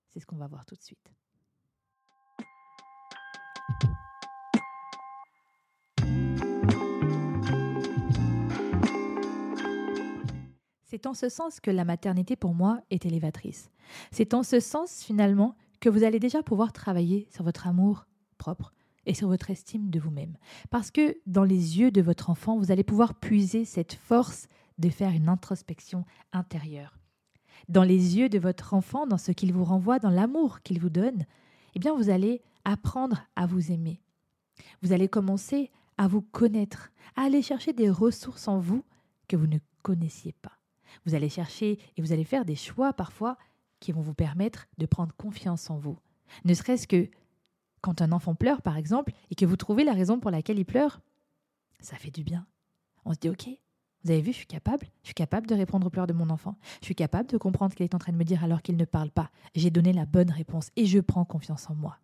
C'est 0.08 0.20
ce 0.20 0.26
qu'on 0.26 0.36
va 0.36 0.46
voir 0.46 0.64
tout 0.64 0.74
de 0.74 0.82
suite. 0.82 1.10
C'est 10.84 11.06
en 11.06 11.14
ce 11.14 11.30
sens 11.30 11.58
que 11.58 11.70
la 11.70 11.86
maternité 11.86 12.36
pour 12.36 12.54
moi 12.54 12.82
est 12.90 13.06
élévatrice. 13.06 13.70
C'est 14.10 14.34
en 14.34 14.42
ce 14.42 14.60
sens 14.60 15.02
finalement 15.02 15.56
que 15.80 15.88
vous 15.88 16.04
allez 16.04 16.20
déjà 16.20 16.42
pouvoir 16.42 16.72
travailler 16.72 17.26
sur 17.30 17.44
votre 17.44 17.66
amour 17.66 18.06
propre 18.36 18.74
et 19.06 19.14
sur 19.14 19.28
votre 19.28 19.50
estime 19.50 19.90
de 19.90 19.98
vous-même. 19.98 20.36
Parce 20.70 20.90
que 20.90 21.16
dans 21.26 21.44
les 21.44 21.78
yeux 21.78 21.90
de 21.90 22.02
votre 22.02 22.30
enfant, 22.30 22.58
vous 22.58 22.70
allez 22.70 22.84
pouvoir 22.84 23.14
puiser 23.14 23.64
cette 23.64 23.94
force 23.94 24.48
de 24.78 24.88
faire 24.88 25.10
une 25.10 25.28
introspection 25.28 26.04
intérieure. 26.32 26.98
Dans 27.68 27.84
les 27.84 28.18
yeux 28.18 28.28
de 28.28 28.38
votre 28.38 28.74
enfant, 28.74 29.06
dans 29.06 29.18
ce 29.18 29.32
qu'il 29.32 29.52
vous 29.52 29.64
renvoie, 29.64 29.98
dans 29.98 30.10
l'amour 30.10 30.62
qu'il 30.62 30.80
vous 30.80 30.90
donne, 30.90 31.24
eh 31.74 31.78
bien 31.78 31.94
vous 31.94 32.10
allez 32.10 32.42
apprendre 32.64 33.22
à 33.36 33.46
vous 33.46 33.72
aimer. 33.72 34.00
Vous 34.82 34.92
allez 34.92 35.08
commencer 35.08 35.70
à 35.98 36.08
vous 36.08 36.22
connaître, 36.22 36.90
à 37.16 37.22
aller 37.22 37.42
chercher 37.42 37.72
des 37.72 37.90
ressources 37.90 38.48
en 38.48 38.58
vous 38.58 38.84
que 39.28 39.36
vous 39.36 39.46
ne 39.46 39.58
connaissiez 39.82 40.32
pas. 40.42 40.58
Vous 41.06 41.14
allez 41.14 41.28
chercher 41.28 41.78
et 41.96 42.02
vous 42.02 42.12
allez 42.12 42.24
faire 42.24 42.44
des 42.44 42.56
choix 42.56 42.92
parfois 42.92 43.36
qui 43.80 43.92
vont 43.92 44.00
vous 44.00 44.14
permettre 44.14 44.66
de 44.78 44.86
prendre 44.86 45.14
confiance 45.16 45.70
en 45.70 45.78
vous. 45.78 45.98
Ne 46.44 46.54
serait-ce 46.54 46.86
que 46.86 47.08
quand 47.82 48.00
un 48.00 48.12
enfant 48.12 48.34
pleure, 48.34 48.62
par 48.62 48.78
exemple, 48.78 49.12
et 49.30 49.34
que 49.34 49.44
vous 49.44 49.56
trouvez 49.56 49.84
la 49.84 49.92
raison 49.92 50.18
pour 50.18 50.30
laquelle 50.30 50.58
il 50.58 50.64
pleure, 50.64 51.00
ça 51.80 51.96
fait 51.96 52.10
du 52.10 52.24
bien. 52.24 52.46
On 53.04 53.12
se 53.12 53.18
dit, 53.18 53.28
OK, 53.28 53.48
vous 54.04 54.10
avez 54.10 54.22
vu, 54.22 54.32
je 54.32 54.38
suis 54.38 54.46
capable, 54.46 54.86
je 55.02 55.08
suis 55.08 55.14
capable 55.14 55.46
de 55.46 55.54
répondre 55.54 55.86
aux 55.86 55.90
pleurs 55.90 56.06
de 56.06 56.14
mon 56.14 56.30
enfant, 56.30 56.56
je 56.80 56.86
suis 56.86 56.94
capable 56.94 57.28
de 57.28 57.36
comprendre 57.36 57.72
ce 57.72 57.76
qu'il 57.76 57.84
est 57.84 57.94
en 57.94 57.98
train 57.98 58.12
de 58.12 58.16
me 58.16 58.24
dire 58.24 58.42
alors 58.42 58.62
qu'il 58.62 58.76
ne 58.76 58.84
parle 58.84 59.10
pas. 59.10 59.30
J'ai 59.54 59.70
donné 59.70 59.92
la 59.92 60.06
bonne 60.06 60.30
réponse 60.30 60.70
et 60.76 60.86
je 60.86 60.98
prends 60.98 61.24
confiance 61.24 61.68
en 61.68 61.74
moi. 61.74 61.98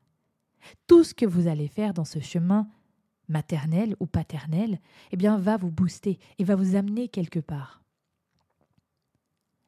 Tout 0.87 1.05
ce 1.05 1.15
que 1.15 1.25
vous 1.25 1.47
allez 1.47 1.69
faire 1.69 1.95
dans 1.95 2.05
ce 2.05 2.21
chemin 2.21 2.69
maternel 3.29 3.97
ou 4.01 4.07
paternel, 4.07 4.81
eh 5.13 5.17
bien, 5.17 5.39
va 5.39 5.57
vous 5.57 5.71
booster 5.71 6.19
et 6.39 6.45
va 6.45 6.57
vous 6.57 6.77
amener 6.77 7.09
quelque 7.09 7.41
part 7.41 7.79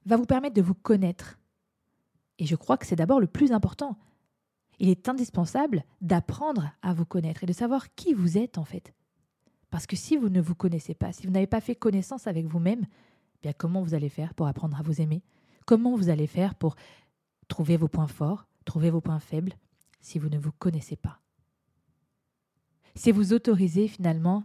va 0.06 0.16
vous 0.16 0.26
permettre 0.26 0.54
de 0.54 0.62
vous 0.62 0.74
connaître. 0.74 1.38
Et 2.38 2.46
je 2.46 2.56
crois 2.56 2.76
que 2.76 2.86
c'est 2.86 2.96
d'abord 2.96 3.20
le 3.20 3.26
plus 3.26 3.52
important. 3.52 3.98
Il 4.80 4.88
est 4.88 5.10
indispensable 5.10 5.84
d'apprendre 6.00 6.72
à 6.80 6.94
vous 6.94 7.04
connaître 7.04 7.44
et 7.44 7.46
de 7.46 7.52
savoir 7.52 7.94
qui 7.94 8.14
vous 8.14 8.38
êtes 8.38 8.56
en 8.56 8.64
fait. 8.64 8.94
Parce 9.68 9.86
que 9.86 9.94
si 9.94 10.16
vous 10.16 10.30
ne 10.30 10.40
vous 10.40 10.54
connaissez 10.54 10.94
pas, 10.94 11.12
si 11.12 11.26
vous 11.26 11.32
n'avez 11.32 11.46
pas 11.46 11.60
fait 11.60 11.76
connaissance 11.76 12.26
avec 12.26 12.46
vous-même, 12.46 12.86
eh 13.34 13.38
bien 13.42 13.52
comment 13.52 13.82
vous 13.82 13.92
allez 13.92 14.08
faire 14.08 14.32
pour 14.32 14.46
apprendre 14.46 14.78
à 14.78 14.82
vous 14.82 15.02
aimer? 15.02 15.22
Comment 15.66 15.96
vous 15.96 16.08
allez 16.08 16.26
faire 16.26 16.54
pour 16.54 16.76
trouver 17.46 17.76
vos 17.76 17.88
points 17.88 18.08
forts, 18.08 18.46
trouver 18.64 18.88
vos 18.88 19.02
points 19.02 19.20
faibles, 19.20 19.52
si 20.00 20.18
vous 20.18 20.30
ne 20.30 20.38
vous 20.38 20.50
connaissez 20.52 20.96
pas? 20.96 21.20
C'est 22.94 23.12
vous 23.12 23.34
autoriser 23.34 23.86
finalement 23.86 24.44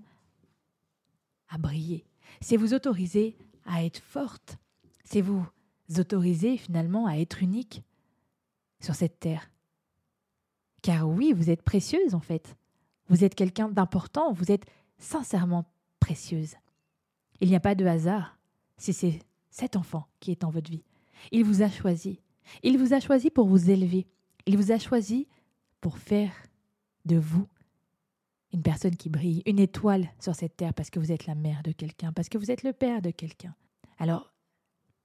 à 1.48 1.58
briller. 1.58 2.06
C'est 2.42 2.58
vous 2.58 2.74
autoriser 2.74 3.38
à 3.66 3.86
être 3.86 4.00
forte, 4.00 4.58
c'est 5.06 5.22
vous 5.22 5.48
autoriser 5.98 6.58
finalement 6.58 7.08
à 7.08 7.14
être 7.14 7.42
unique 7.42 7.84
sur 8.82 8.96
cette 8.96 9.20
terre. 9.20 9.50
Car 10.86 11.10
oui, 11.10 11.34
vous 11.34 11.50
êtes 11.50 11.64
précieuse 11.64 12.14
en 12.14 12.20
fait. 12.20 12.56
Vous 13.10 13.24
êtes 13.24 13.34
quelqu'un 13.34 13.70
d'important, 13.70 14.32
vous 14.32 14.52
êtes 14.52 14.68
sincèrement 15.00 15.66
précieuse. 16.00 16.54
Il 17.42 17.50
n'y 17.50 17.56
a 17.56 17.60
pas 17.60 17.74
de 17.74 17.88
hasard 17.88 18.38
si 18.78 18.94
c'est 18.94 19.18
cet 19.50 19.78
enfant 19.78 20.06
qui 20.20 20.30
est 20.30 20.44
en 20.44 20.52
votre 20.52 20.70
vie. 20.70 20.84
Il 21.32 21.44
vous 21.44 21.64
a 21.64 21.72
choisi. 21.72 22.20
Il 22.62 22.78
vous 22.78 22.94
a 22.94 23.00
choisi 23.00 23.32
pour 23.32 23.48
vous 23.48 23.72
élever. 23.72 24.06
Il 24.46 24.58
vous 24.58 24.72
a 24.72 24.78
choisi 24.78 25.28
pour 25.82 25.98
faire 25.98 26.32
de 27.06 27.18
vous 27.18 27.48
une 28.54 28.62
personne 28.62 28.96
qui 28.96 29.10
brille, 29.10 29.42
une 29.48 29.58
étoile 29.58 30.14
sur 30.20 30.36
cette 30.36 30.56
terre 30.56 30.76
parce 30.76 30.92
que 30.92 31.00
vous 31.00 31.12
êtes 31.12 31.26
la 31.26 31.34
mère 31.34 31.64
de 31.64 31.72
quelqu'un, 31.72 32.14
parce 32.14 32.30
que 32.30 32.38
vous 32.38 32.52
êtes 32.52 32.62
le 32.62 32.74
père 32.74 33.02
de 33.02 33.10
quelqu'un. 33.10 33.56
Alors, 33.98 34.32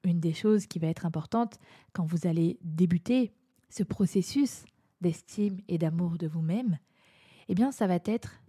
une 0.05 0.21
des 0.21 0.35
choses 0.35 0.67
qui 0.67 0.79
va 0.79 0.89
être 0.89 1.07
importante 1.07 1.59
quand 1.95 2.05
vous 2.05 2.27
allez 2.27 2.59
débuter 2.61 3.33
ce 3.71 3.83
processus 3.83 4.67
d'estime 5.01 5.61
et 5.69 5.79
d'amour 5.79 6.19
de 6.19 6.27
vous-même, 6.27 6.79
eh 7.49 7.55
bien, 7.55 7.73
ça 7.73 7.87
va 7.87 7.99
être 8.05 8.41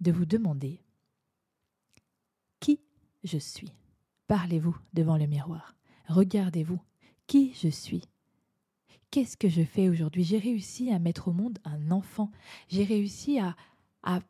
de 0.00 0.12
vous 0.12 0.26
demander 0.26 0.80
qui 2.60 2.80
je 3.24 3.38
suis? 3.38 3.72
Parlez-vous 4.26 4.76
devant 4.92 5.16
le 5.16 5.26
miroir. 5.26 5.76
Regardez-vous. 6.08 6.80
Qui 7.26 7.52
je 7.54 7.68
suis? 7.68 8.02
Qu'est-ce 9.10 9.36
que 9.36 9.48
je 9.48 9.62
fais 9.62 9.88
aujourd'hui? 9.88 10.24
J'ai 10.24 10.38
réussi 10.38 10.90
à 10.90 10.98
mettre 10.98 11.28
au 11.28 11.32
monde 11.32 11.58
un 11.64 11.90
enfant. 11.90 12.30
J'ai 12.68 12.84
réussi 12.84 13.38
à, 13.38 13.56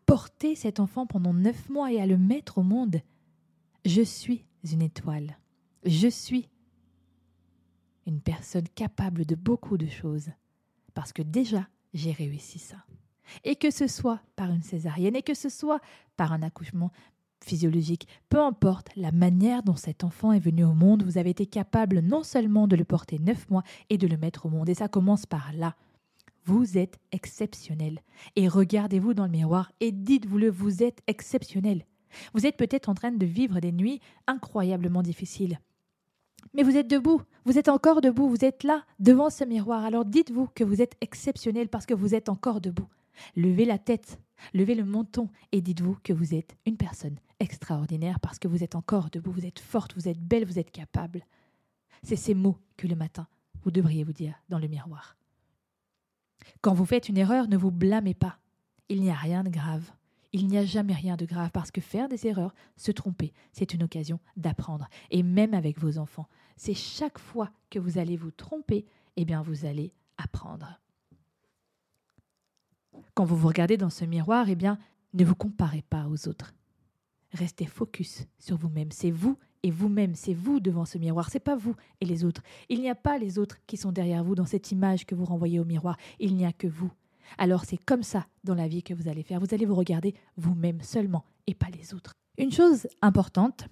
porter 0.07 0.55
cet 0.55 0.81
enfant 0.81 1.07
pendant 1.07 1.35
neuf 1.35 1.69
mois 1.69 1.93
et 1.93 2.01
à 2.01 2.07
le 2.07 2.17
mettre 2.17 2.59
au 2.59 2.63
monde. 2.63 3.03
Je 3.85 4.01
suis 4.01 4.45
une 4.73 4.81
étoile. 4.81 5.37
Je 5.85 6.09
suis 6.09 6.49
une 8.07 8.21
personne 8.21 8.69
capable 8.75 9.27
de 9.27 9.35
beaucoup 9.35 9.77
de 9.77 9.87
choses. 9.87 10.31
Parce 10.97 11.13
que 11.13 11.21
déjà, 11.21 11.69
j'ai 11.93 12.13
réussi 12.13 12.59
ça. 12.59 12.79
Et 13.45 13.55
que 13.55 13.71
ce 13.71 13.87
soit 13.87 14.23
par 14.35 14.51
une 14.51 14.63
césarienne, 14.63 15.15
et 15.15 15.21
que 15.21 15.35
ce 15.35 15.51
soit 15.51 15.81
par 16.17 16.33
un 16.33 16.41
accouchement 16.41 16.91
physiologique, 17.45 18.09
peu 18.31 18.41
importe 18.41 18.89
la 18.97 19.13
manière 19.13 19.63
dont 19.63 19.77
cet 19.77 20.05
enfant 20.05 20.33
est 20.33 20.41
venu 20.41 20.65
au 20.65 20.73
monde, 20.73 21.03
vous 21.03 21.19
avez 21.19 21.29
été 21.29 21.45
capable 21.45 22.01
non 22.01 22.23
seulement 22.23 22.67
de 22.67 22.77
le 22.77 22.87
porter 22.87 23.19
neuf 23.19 23.47
mois 23.51 23.63
et 23.91 23.99
de 23.99 24.07
le 24.07 24.17
mettre 24.17 24.47
au 24.47 24.49
monde. 24.49 24.71
Et 24.71 24.75
ça 24.75 24.89
commence 24.89 25.27
par 25.27 25.53
là. 25.53 25.77
Vous 26.47 26.79
êtes 26.79 26.99
exceptionnel. 27.13 28.01
Et 28.35 28.49
regardez-vous 28.49 29.13
dans 29.13 29.27
le 29.27 29.33
miroir 29.33 29.73
et 29.81 29.93
dites-vous-le, 29.93 30.49
vous 30.49 30.83
êtes 30.83 31.03
exceptionnel. 31.09 31.85
Vous 32.33 32.47
êtes 32.47 32.57
peut-être 32.57 32.89
en 32.89 32.95
train 32.95 33.13
de 33.13 33.27
vivre 33.27 33.61
des 33.61 33.73
nuits 33.73 34.01
incroyablement 34.27 35.03
difficiles. 35.03 35.61
Mais 36.57 36.63
vous 36.63 36.79
êtes 36.79 36.89
debout, 36.89 37.21
vous 37.45 37.59
êtes 37.59 37.69
encore 37.69 38.01
debout, 38.01 38.31
vous 38.31 38.43
êtes 38.43 38.65
là, 38.65 38.87
devant 38.99 39.29
ce 39.29 39.45
miroir. 39.45 39.85
Alors 39.85 40.07
dites-vous 40.07 40.49
que 40.55 40.65
vous 40.65 40.81
êtes 40.81 40.97
exceptionnel 41.03 41.69
parce 41.69 41.85
que 41.85 41.93
vous 41.93 42.15
êtes 42.15 42.31
encore 42.31 42.63
debout. 42.63 42.89
Levez 43.37 43.67
la 43.67 43.77
tête, 43.77 44.19
levez 44.55 44.75
le 44.75 44.85
menton 44.85 45.29
et 45.53 45.61
dites-vous 45.61 45.99
que 46.03 46.15
vous 46.15 46.35
êtes 46.35 46.57
une 46.65 46.79
personne 46.79 47.19
extraordinaire 47.41 48.21
parce 48.21 48.39
que 48.39 48.49
vous 48.49 48.65
êtes 48.65 48.75
encore 48.75 49.11
debout, 49.11 49.33
vous 49.33 49.45
êtes 49.45 49.59
forte, 49.59 49.95
vous 49.97 50.09
êtes 50.09 50.19
belle, 50.19 50.47
vous 50.47 50.59
êtes 50.59 50.71
capable. 50.71 51.27
C'est 52.03 52.17
ces 52.17 52.33
mots 52.33 52.57
que 52.79 52.87
le 52.87 52.97
matin, 52.97 53.27
vous 53.63 53.71
devriez 53.71 54.05
vous 54.05 54.15
dire 54.15 54.41
dans 54.49 54.59
le 54.59 54.69
miroir. 54.69 55.19
Quand 56.63 56.73
vous 56.73 56.87
faites 56.87 57.11
une 57.11 57.19
erreur, 57.19 57.49
ne 57.49 57.59
vous 57.59 57.71
blâmez 57.71 58.15
pas. 58.15 58.39
Il 58.89 59.03
n'y 59.03 59.11
a 59.11 59.15
rien 59.15 59.45
de 59.45 59.51
grave. 59.51 59.93
Il 60.33 60.47
n'y 60.47 60.57
a 60.57 60.65
jamais 60.65 60.95
rien 60.95 61.17
de 61.17 61.27
grave 61.27 61.51
parce 61.53 61.71
que 61.71 61.83
faire 61.83 62.09
des 62.09 62.27
erreurs, 62.27 62.55
se 62.77 62.93
tromper, 62.93 63.35
c'est 63.53 63.75
une 63.75 63.83
occasion 63.83 64.21
d'apprendre. 64.37 64.89
Et 65.11 65.23
même 65.23 65.53
avec 65.53 65.79
vos 65.79 65.99
enfants, 65.99 66.29
c'est 66.57 66.75
chaque 66.75 67.19
fois 67.19 67.51
que 67.71 67.79
vous 67.79 67.99
allez 67.99 68.17
vous 68.17 68.31
tromper, 68.31 68.87
eh 69.17 69.25
bien 69.25 69.43
vous 69.43 69.65
allez 69.65 69.93
apprendre. 70.19 70.81
Quand 73.15 73.25
vous 73.25 73.37
vous 73.37 73.49
regardez 73.49 73.77
dans 73.77 73.91
ce 73.91 74.05
miroir, 74.05 74.49
eh 74.49 74.57
bien 74.57 74.79
ne 75.15 75.25
vous 75.25 75.35
comparez 75.35 75.83
pas 75.83 76.07
aux 76.09 76.29
autres. 76.29 76.55
Restez 77.33 77.67
focus 77.67 78.25
sur 78.39 78.57
vous-même. 78.57 78.91
C'est 78.91 79.11
vous 79.11 79.39
et 79.63 79.71
vous-même, 79.71 80.15
c'est 80.15 80.35
vous 80.35 80.61
devant 80.61 80.85
ce 80.85 80.99
miroir, 80.99 81.29
c'est 81.31 81.41
pas 81.41 81.57
vous 81.57 81.75
et 82.01 82.05
les 82.05 82.25
autres. 82.25 82.43
Il 82.69 82.81
n'y 82.81 82.91
a 82.91 82.95
pas 82.95 83.19
les 83.19 83.39
autres 83.39 83.59
qui 83.67 83.77
sont 83.77 83.93
derrière 83.93 84.23
vous 84.23 84.35
dans 84.35 84.47
cette 84.47 84.71
image 84.71 85.07
que 85.07 85.15
vous 85.15 85.25
renvoyez 85.25 85.59
au 85.59 85.65
miroir, 85.65 85.97
il 86.21 86.37
n'y 86.37 86.47
a 86.47 86.53
que 86.53 86.67
vous. 86.67 86.91
Alors 87.39 87.65
c'est 87.65 87.77
comme 87.77 88.03
ça 88.03 88.27
dans 88.45 88.55
la 88.55 88.69
vie 88.69 88.83
que 88.83 88.95
vous 88.95 89.09
allez 89.09 89.23
faire. 89.23 89.41
Vous 89.41 89.53
allez 89.53 89.67
vous 89.67 89.75
regarder 89.75 90.15
vous-même 90.37 90.81
seulement 90.83 91.25
et 91.47 91.55
pas 91.55 91.69
les 91.77 91.95
autres. 91.95 92.13
Une 92.39 92.53
chose 92.53 92.87
importante, 93.03 93.67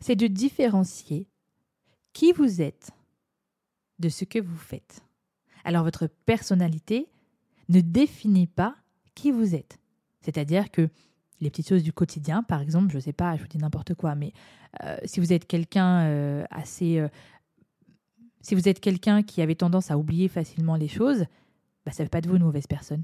c'est 0.00 0.16
de 0.16 0.26
différencier 0.26 1.28
qui 2.14 2.32
vous 2.32 2.62
êtes 2.62 2.90
de 3.98 4.08
ce 4.08 4.24
que 4.24 4.38
vous 4.38 4.56
faites. 4.56 5.02
Alors 5.64 5.84
votre 5.84 6.06
personnalité 6.06 7.08
ne 7.68 7.80
définit 7.80 8.46
pas 8.46 8.76
qui 9.14 9.30
vous 9.30 9.54
êtes. 9.54 9.78
C'est-à-dire 10.20 10.70
que 10.70 10.88
les 11.40 11.50
petites 11.50 11.68
choses 11.68 11.82
du 11.82 11.92
quotidien, 11.92 12.42
par 12.42 12.62
exemple, 12.62 12.90
je 12.90 12.96
ne 12.96 13.02
sais 13.02 13.12
pas, 13.12 13.36
je 13.36 13.42
vous 13.42 13.48
dis 13.48 13.58
n'importe 13.58 13.94
quoi, 13.94 14.14
mais 14.14 14.32
euh, 14.82 14.96
si 15.04 15.20
vous 15.20 15.32
êtes 15.32 15.46
quelqu'un 15.46 16.04
euh, 16.04 16.44
assez... 16.50 16.98
Euh, 16.98 17.08
si 18.40 18.54
vous 18.54 18.68
êtes 18.68 18.80
quelqu'un 18.80 19.22
qui 19.22 19.40
avait 19.40 19.54
tendance 19.54 19.90
à 19.90 19.96
oublier 19.96 20.28
facilement 20.28 20.76
les 20.76 20.88
choses, 20.88 21.24
bah, 21.84 21.92
ça 21.92 22.02
ne 22.02 22.06
fait 22.06 22.10
pas 22.10 22.20
de 22.20 22.28
vous 22.28 22.36
une 22.36 22.44
mauvaise 22.44 22.66
personne. 22.66 23.02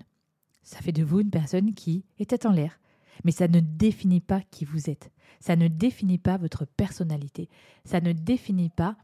Ça 0.63 0.81
fait 0.81 0.93
de 0.93 1.03
vous 1.03 1.21
une 1.21 1.31
personne 1.31 1.73
qui 1.73 2.05
était 2.19 2.47
en 2.47 2.53
l'air. 2.53 2.79
Mais 3.25 3.33
ça 3.33 3.49
ne 3.49 3.61
définit 3.61 4.21
pas 4.21 4.41
qui 4.51 4.65
vous 4.65 4.91
êtes. 4.91 5.11
Ça 5.41 5.57
ne 5.57 5.69
définit 5.69 6.19
pas 6.19 6.37
votre 6.37 6.65
personnalité. 6.65 7.49
Ça 7.85 8.01
ne 8.01 8.13
définit 8.13 8.71
pas 8.71 8.97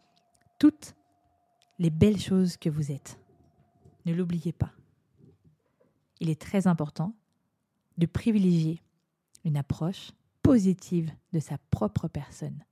toutes 0.58 0.94
les 1.78 1.90
belles 1.90 2.20
choses 2.20 2.56
que 2.56 2.70
vous 2.70 2.92
êtes. 2.92 3.18
Ne 4.04 4.14
l'oubliez 4.14 4.52
pas. 4.52 4.72
Il 6.20 6.30
est 6.30 6.40
très 6.40 6.66
important 6.66 7.14
de 7.98 8.06
privilégier 8.06 8.82
une 9.44 9.56
approche 9.56 10.12
positive 10.42 11.10
de 11.32 11.40
sa 11.40 11.58
propre 11.70 12.08
personne 12.08 12.64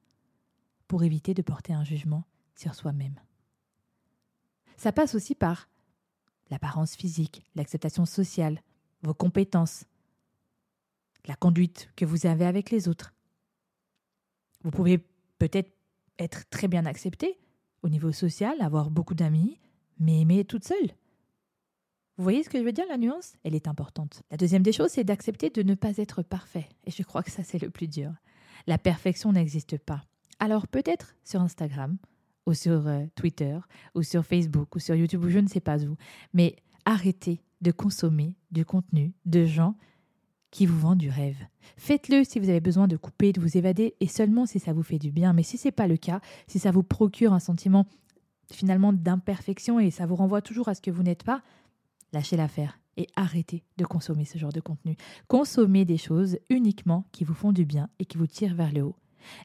pour 0.88 1.02
éviter 1.02 1.34
de 1.34 1.42
porter 1.42 1.72
un 1.72 1.84
jugement 1.84 2.24
sur 2.54 2.74
soi-même. 2.74 3.18
Ça 4.76 4.92
passe 4.92 5.14
aussi 5.14 5.34
par 5.34 5.68
l'apparence 6.50 6.94
physique, 6.94 7.44
l'acceptation 7.54 8.06
sociale, 8.06 8.60
vos 9.02 9.14
compétences, 9.14 9.84
la 11.26 11.36
conduite 11.36 11.88
que 11.96 12.04
vous 12.04 12.26
avez 12.26 12.46
avec 12.46 12.70
les 12.70 12.88
autres. 12.88 13.14
Vous 14.62 14.70
pouvez 14.70 14.98
peut-être 15.38 15.72
être 16.18 16.48
très 16.48 16.68
bien 16.68 16.86
accepté 16.86 17.38
au 17.82 17.88
niveau 17.88 18.12
social, 18.12 18.60
avoir 18.60 18.90
beaucoup 18.90 19.14
d'amis, 19.14 19.58
mais 19.98 20.20
aimer 20.20 20.44
toute 20.44 20.64
seule. 20.64 20.90
Vous 22.16 22.22
voyez 22.22 22.42
ce 22.44 22.48
que 22.48 22.58
je 22.58 22.64
veux 22.64 22.72
dire, 22.72 22.86
la 22.88 22.96
nuance 22.96 23.34
Elle 23.42 23.54
est 23.54 23.66
importante. 23.66 24.22
La 24.30 24.36
deuxième 24.36 24.62
des 24.62 24.72
choses, 24.72 24.90
c'est 24.90 25.04
d'accepter 25.04 25.50
de 25.50 25.62
ne 25.62 25.74
pas 25.74 25.96
être 25.96 26.22
parfait. 26.22 26.68
Et 26.84 26.90
je 26.90 27.02
crois 27.02 27.22
que 27.22 27.30
ça, 27.30 27.42
c'est 27.42 27.60
le 27.60 27.70
plus 27.70 27.88
dur. 27.88 28.12
La 28.66 28.78
perfection 28.78 29.32
n'existe 29.32 29.78
pas. 29.78 30.04
Alors 30.38 30.68
peut-être 30.68 31.16
sur 31.24 31.40
Instagram, 31.40 31.98
ou 32.46 32.54
sur 32.54 32.86
euh, 32.86 33.04
Twitter, 33.14 33.58
ou 33.94 34.02
sur 34.02 34.24
Facebook, 34.24 34.74
ou 34.76 34.78
sur 34.78 34.94
YouTube, 34.94 35.24
ou 35.24 35.28
je 35.28 35.38
ne 35.38 35.48
sais 35.48 35.60
pas 35.60 35.82
où. 35.84 35.96
Mais 36.32 36.56
arrêtez 36.84 37.42
de 37.60 37.72
consommer 37.72 38.36
du 38.50 38.64
contenu 38.64 39.14
de 39.24 39.44
gens 39.44 39.76
qui 40.54 40.66
vous 40.66 40.78
vendent 40.78 40.98
du 40.98 41.10
rêve. 41.10 41.36
Faites-le 41.76 42.22
si 42.22 42.38
vous 42.38 42.48
avez 42.48 42.60
besoin 42.60 42.86
de 42.86 42.96
couper, 42.96 43.32
de 43.32 43.40
vous 43.40 43.56
évader, 43.56 43.96
et 43.98 44.06
seulement 44.06 44.46
si 44.46 44.60
ça 44.60 44.72
vous 44.72 44.84
fait 44.84 45.00
du 45.00 45.10
bien. 45.10 45.32
Mais 45.32 45.42
si 45.42 45.58
ce 45.58 45.66
n'est 45.66 45.72
pas 45.72 45.88
le 45.88 45.96
cas, 45.96 46.20
si 46.46 46.60
ça 46.60 46.70
vous 46.70 46.84
procure 46.84 47.32
un 47.32 47.40
sentiment 47.40 47.86
finalement 48.52 48.92
d'imperfection 48.92 49.80
et 49.80 49.90
ça 49.90 50.06
vous 50.06 50.14
renvoie 50.14 50.42
toujours 50.42 50.68
à 50.68 50.76
ce 50.76 50.80
que 50.80 50.92
vous 50.92 51.02
n'êtes 51.02 51.24
pas, 51.24 51.42
lâchez 52.12 52.36
l'affaire 52.36 52.78
et 52.96 53.08
arrêtez 53.16 53.64
de 53.78 53.84
consommer 53.84 54.24
ce 54.24 54.38
genre 54.38 54.52
de 54.52 54.60
contenu. 54.60 54.96
Consommez 55.26 55.84
des 55.84 55.98
choses 55.98 56.38
uniquement 56.50 57.04
qui 57.10 57.24
vous 57.24 57.34
font 57.34 57.50
du 57.50 57.64
bien 57.64 57.88
et 57.98 58.04
qui 58.04 58.16
vous 58.16 58.28
tirent 58.28 58.54
vers 58.54 58.72
le 58.72 58.82
haut. 58.82 58.96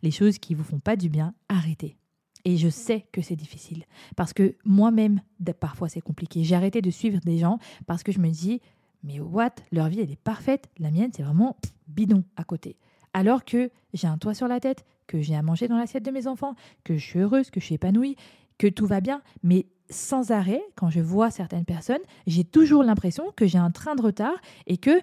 Les 0.03 0.11
choses 0.11 0.37
qui 0.37 0.53
vous 0.53 0.63
font 0.63 0.79
pas 0.79 0.95
du 0.95 1.09
bien, 1.09 1.33
arrêtez. 1.47 1.97
Et 2.45 2.55
je 2.57 2.69
sais 2.69 3.07
que 3.11 3.23
c'est 3.23 3.35
difficile 3.35 3.85
parce 4.15 4.33
que 4.33 4.55
moi-même, 4.63 5.21
parfois 5.59 5.89
c'est 5.89 6.01
compliqué. 6.01 6.43
J'ai 6.43 6.55
arrêté 6.55 6.83
de 6.83 6.91
suivre 6.91 7.19
des 7.21 7.39
gens 7.39 7.57
parce 7.87 8.03
que 8.03 8.11
je 8.11 8.19
me 8.19 8.29
dis, 8.29 8.61
mais 9.03 9.19
what, 9.19 9.55
leur 9.71 9.89
vie 9.89 10.01
elle 10.01 10.11
est 10.11 10.19
parfaite, 10.21 10.69
la 10.77 10.91
mienne 10.91 11.11
c'est 11.15 11.23
vraiment 11.23 11.57
bidon 11.87 12.23
à 12.35 12.43
côté. 12.43 12.77
Alors 13.13 13.43
que 13.43 13.71
j'ai 13.93 14.07
un 14.07 14.17
toit 14.17 14.33
sur 14.33 14.47
la 14.47 14.59
tête, 14.59 14.85
que 15.07 15.21
j'ai 15.21 15.35
à 15.35 15.41
manger 15.41 15.67
dans 15.67 15.77
l'assiette 15.77 16.05
de 16.05 16.11
mes 16.11 16.27
enfants, 16.27 16.55
que 16.83 16.95
je 16.97 17.05
suis 17.05 17.19
heureuse, 17.19 17.49
que 17.49 17.59
je 17.59 17.65
suis 17.65 17.75
épanouie, 17.75 18.15
que 18.57 18.67
tout 18.67 18.85
va 18.85 19.01
bien, 19.01 19.21
mais 19.41 19.65
sans 19.89 20.31
arrêt, 20.31 20.61
quand 20.75 20.89
je 20.89 20.99
vois 20.99 21.31
certaines 21.31 21.65
personnes, 21.65 22.01
j'ai 22.27 22.43
toujours 22.43 22.83
l'impression 22.83 23.31
que 23.35 23.47
j'ai 23.47 23.57
un 23.57 23.71
train 23.71 23.95
de 23.95 24.01
retard 24.01 24.35
et 24.67 24.77
que 24.77 25.01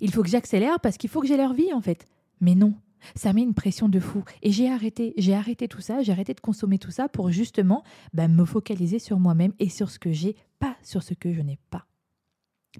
il 0.00 0.12
faut 0.12 0.22
que 0.22 0.28
j'accélère 0.28 0.80
parce 0.80 0.96
qu'il 0.96 1.10
faut 1.10 1.20
que 1.20 1.26
j'ai 1.26 1.36
leur 1.36 1.54
vie 1.54 1.72
en 1.72 1.80
fait. 1.80 2.06
Mais 2.40 2.54
non, 2.54 2.74
ça 3.14 3.32
met 3.32 3.42
une 3.42 3.54
pression 3.54 3.88
de 3.88 4.00
fou. 4.00 4.24
Et 4.42 4.52
j'ai 4.52 4.70
arrêté, 4.70 5.14
j'ai 5.16 5.34
arrêté 5.34 5.68
tout 5.68 5.80
ça, 5.80 6.02
j'ai 6.02 6.12
arrêté 6.12 6.34
de 6.34 6.40
consommer 6.40 6.78
tout 6.78 6.90
ça 6.90 7.08
pour 7.08 7.30
justement 7.30 7.82
bah, 8.12 8.28
me 8.28 8.44
focaliser 8.44 8.98
sur 8.98 9.18
moi-même 9.18 9.52
et 9.58 9.68
sur 9.68 9.90
ce 9.90 9.98
que 9.98 10.12
j'ai, 10.12 10.36
pas 10.58 10.76
sur 10.82 11.02
ce 11.02 11.14
que 11.14 11.32
je 11.32 11.40
n'ai 11.40 11.58
pas. 11.70 11.87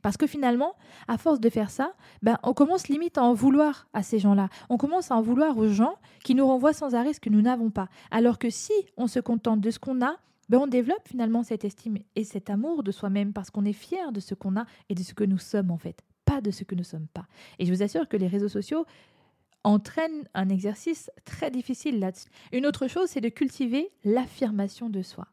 Parce 0.02 0.16
que 0.16 0.26
finalement, 0.26 0.74
à 1.08 1.18
force 1.18 1.40
de 1.40 1.48
faire 1.48 1.70
ça, 1.70 1.94
ben, 2.22 2.38
on 2.42 2.52
commence 2.52 2.88
limite 2.88 3.18
à 3.18 3.22
en 3.22 3.32
vouloir 3.32 3.88
à 3.92 4.02
ces 4.02 4.18
gens-là. 4.18 4.48
On 4.68 4.76
commence 4.76 5.10
à 5.10 5.16
en 5.16 5.22
vouloir 5.22 5.56
aux 5.56 5.68
gens 5.68 5.94
qui 6.24 6.34
nous 6.34 6.46
renvoient 6.46 6.72
sans 6.72 6.94
arrêt 6.94 7.14
ce 7.14 7.20
que 7.20 7.30
nous 7.30 7.42
n'avons 7.42 7.70
pas. 7.70 7.88
Alors 8.10 8.38
que 8.38 8.50
si 8.50 8.72
on 8.96 9.06
se 9.06 9.20
contente 9.20 9.60
de 9.60 9.70
ce 9.70 9.78
qu'on 9.78 10.02
a, 10.02 10.16
ben 10.48 10.58
on 10.58 10.66
développe 10.66 11.06
finalement 11.06 11.42
cette 11.42 11.64
estime 11.64 11.98
et 12.16 12.24
cet 12.24 12.50
amour 12.50 12.82
de 12.82 12.90
soi-même 12.90 13.32
parce 13.32 13.50
qu'on 13.50 13.64
est 13.64 13.72
fier 13.72 14.12
de 14.12 14.20
ce 14.20 14.34
qu'on 14.34 14.56
a 14.56 14.64
et 14.88 14.94
de 14.94 15.02
ce 15.02 15.14
que 15.14 15.24
nous 15.24 15.38
sommes 15.38 15.70
en 15.70 15.78
fait, 15.78 16.02
pas 16.24 16.40
de 16.40 16.50
ce 16.50 16.64
que 16.64 16.74
nous 16.74 16.84
sommes 16.84 17.08
pas. 17.08 17.26
Et 17.58 17.66
je 17.66 17.72
vous 17.72 17.82
assure 17.82 18.08
que 18.08 18.16
les 18.16 18.28
réseaux 18.28 18.48
sociaux 18.48 18.86
entraînent 19.64 20.28
un 20.34 20.48
exercice 20.48 21.10
très 21.24 21.50
difficile 21.50 21.98
là-dessus. 21.98 22.28
Une 22.52 22.66
autre 22.66 22.88
chose, 22.88 23.08
c'est 23.08 23.20
de 23.20 23.28
cultiver 23.28 23.90
l'affirmation 24.04 24.88
de 24.88 25.02
soi. 25.02 25.26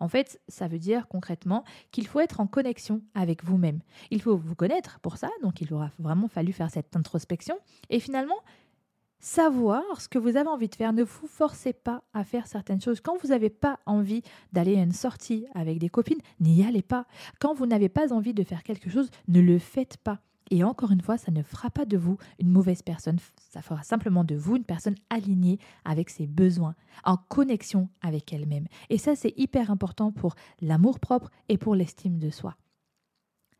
En 0.00 0.08
fait, 0.08 0.40
ça 0.48 0.68
veut 0.68 0.78
dire 0.78 1.08
concrètement 1.08 1.64
qu'il 1.90 2.06
faut 2.06 2.20
être 2.20 2.40
en 2.40 2.46
connexion 2.46 3.02
avec 3.14 3.44
vous-même. 3.44 3.80
Il 4.10 4.22
faut 4.22 4.36
vous 4.36 4.54
connaître 4.54 5.00
pour 5.00 5.16
ça, 5.16 5.28
donc 5.42 5.60
il 5.60 5.72
aura 5.72 5.90
vraiment 5.98 6.28
fallu 6.28 6.52
faire 6.52 6.70
cette 6.70 6.96
introspection. 6.96 7.56
Et 7.90 8.00
finalement, 8.00 8.36
savoir 9.18 10.00
ce 10.00 10.08
que 10.08 10.18
vous 10.18 10.36
avez 10.36 10.48
envie 10.48 10.68
de 10.68 10.74
faire. 10.74 10.92
Ne 10.92 11.02
vous 11.02 11.26
forcez 11.26 11.72
pas 11.72 12.02
à 12.14 12.24
faire 12.24 12.46
certaines 12.46 12.80
choses. 12.80 13.00
Quand 13.00 13.16
vous 13.20 13.28
n'avez 13.28 13.50
pas 13.50 13.80
envie 13.86 14.22
d'aller 14.52 14.76
à 14.76 14.82
une 14.82 14.92
sortie 14.92 15.46
avec 15.54 15.78
des 15.78 15.88
copines, 15.88 16.20
n'y 16.40 16.64
allez 16.64 16.82
pas. 16.82 17.06
Quand 17.40 17.54
vous 17.54 17.66
n'avez 17.66 17.88
pas 17.88 18.12
envie 18.12 18.34
de 18.34 18.44
faire 18.44 18.62
quelque 18.62 18.90
chose, 18.90 19.10
ne 19.28 19.40
le 19.40 19.58
faites 19.58 19.96
pas. 19.98 20.20
Et 20.50 20.62
encore 20.62 20.92
une 20.92 21.00
fois, 21.00 21.18
ça 21.18 21.32
ne 21.32 21.42
fera 21.42 21.70
pas 21.70 21.84
de 21.84 21.96
vous 21.96 22.18
une 22.38 22.50
mauvaise 22.50 22.82
personne, 22.82 23.18
ça 23.50 23.62
fera 23.62 23.82
simplement 23.82 24.24
de 24.24 24.36
vous 24.36 24.56
une 24.56 24.64
personne 24.64 24.94
alignée 25.10 25.58
avec 25.84 26.08
ses 26.10 26.26
besoins, 26.26 26.74
en 27.04 27.16
connexion 27.16 27.88
avec 28.00 28.32
elle-même. 28.32 28.66
Et 28.90 28.98
ça, 28.98 29.16
c'est 29.16 29.34
hyper 29.36 29.70
important 29.70 30.12
pour 30.12 30.34
l'amour 30.60 31.00
propre 31.00 31.30
et 31.48 31.58
pour 31.58 31.74
l'estime 31.74 32.18
de 32.18 32.30
soi. 32.30 32.56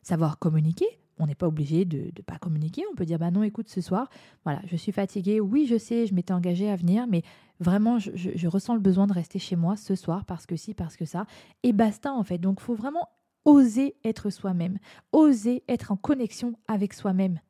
Savoir 0.03 0.39
communiquer, 0.39 0.87
on 1.19 1.27
n'est 1.27 1.35
pas 1.35 1.49
obligé 1.49 1.85
de 1.85 2.13
ne 2.17 2.23
pas 2.23 2.39
communiquer. 2.39 2.83
On 2.93 2.95
peut 2.95 3.07
dire 3.07 3.19
bah 3.19 3.31
non, 3.31 3.43
écoute, 3.43 3.69
ce 3.69 3.81
soir, 3.81 4.09
voilà, 4.45 4.61
je 4.67 4.77
suis 4.77 4.93
fatiguée. 4.93 5.41
Oui, 5.41 5.67
je 5.67 5.79
sais, 5.79 6.07
je 6.07 6.15
m'étais 6.15 6.33
engagée 6.33 6.71
à 6.71 6.77
venir, 6.77 7.07
mais 7.09 7.23
vraiment, 7.59 7.99
je, 7.99 8.11
je, 8.15 8.49
ressens 8.49 8.75
le 8.75 8.81
besoin 8.81 9.07
de 9.07 9.13
rester 9.13 9.39
chez 9.39 9.57
moi 9.57 9.77
ce 9.77 9.95
soir 9.95 10.25
parce 10.25 10.47
que 10.47 10.57
si, 10.57 10.75
parce 10.75 10.97
que 10.97 11.05
ça. 11.05 11.27
Et 11.63 11.73
basta 11.73 12.13
en 12.13 12.23
fait. 12.23 12.39
Donc, 12.39 12.61
faut 12.61 12.75
vraiment 12.75 13.09
oser 13.47 13.95
être 14.05 14.29
soi-même, 14.29 14.79
oser 15.13 15.63
être 15.69 15.93
en 15.93 15.97
connexion 15.97 16.55
avec 16.69 16.93
soi-même. 16.93 17.41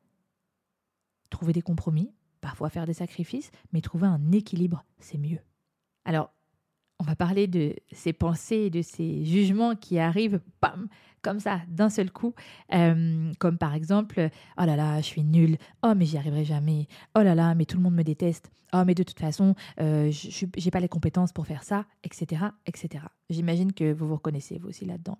Trouver 1.29 1.51
des 1.51 1.61
compromis, 1.61 2.13
parfois 2.39 2.69
faire 2.69 2.85
des 2.85 2.93
sacrifices, 2.93 3.51
mais 3.73 3.81
trouver 3.81 4.07
un 4.07 4.31
équilibre, 4.31 4.85
c'est 4.99 5.17
mieux. 5.17 5.39
Alors, 6.05 6.31
on 6.99 7.03
va 7.03 7.15
parler 7.15 7.47
de 7.47 7.75
ces 7.91 8.13
pensées 8.13 8.55
et 8.55 8.69
de 8.69 8.81
ces 8.81 9.25
jugements 9.25 9.75
qui 9.75 9.99
arrivent, 9.99 10.39
bam, 10.61 10.87
comme 11.21 11.39
ça, 11.39 11.61
d'un 11.67 11.89
seul 11.89 12.11
coup. 12.11 12.33
Euh, 12.73 13.31
comme 13.39 13.57
par 13.57 13.73
exemple, 13.73 14.29
oh 14.57 14.65
là 14.65 14.75
là, 14.75 15.01
je 15.01 15.05
suis 15.05 15.23
nulle. 15.23 15.57
Oh, 15.83 15.93
mais 15.95 16.05
j'y 16.05 16.17
arriverai 16.17 16.45
jamais. 16.45 16.87
Oh 17.15 17.21
là 17.21 17.35
là, 17.35 17.53
mais 17.55 17.65
tout 17.65 17.77
le 17.77 17.83
monde 17.83 17.95
me 17.95 18.03
déteste. 18.03 18.51
Oh, 18.73 18.83
mais 18.85 18.95
de 18.95 19.03
toute 19.03 19.19
façon, 19.19 19.55
euh, 19.79 20.11
je 20.11 20.45
n'ai 20.45 20.71
pas 20.71 20.79
les 20.79 20.89
compétences 20.89 21.33
pour 21.33 21.45
faire 21.47 21.63
ça, 21.63 21.85
etc., 22.03 22.45
etc. 22.65 23.05
J'imagine 23.29 23.73
que 23.73 23.93
vous 23.93 24.07
vous 24.07 24.15
reconnaissez, 24.15 24.57
vous 24.57 24.69
aussi, 24.69 24.85
là-dedans. 24.85 25.17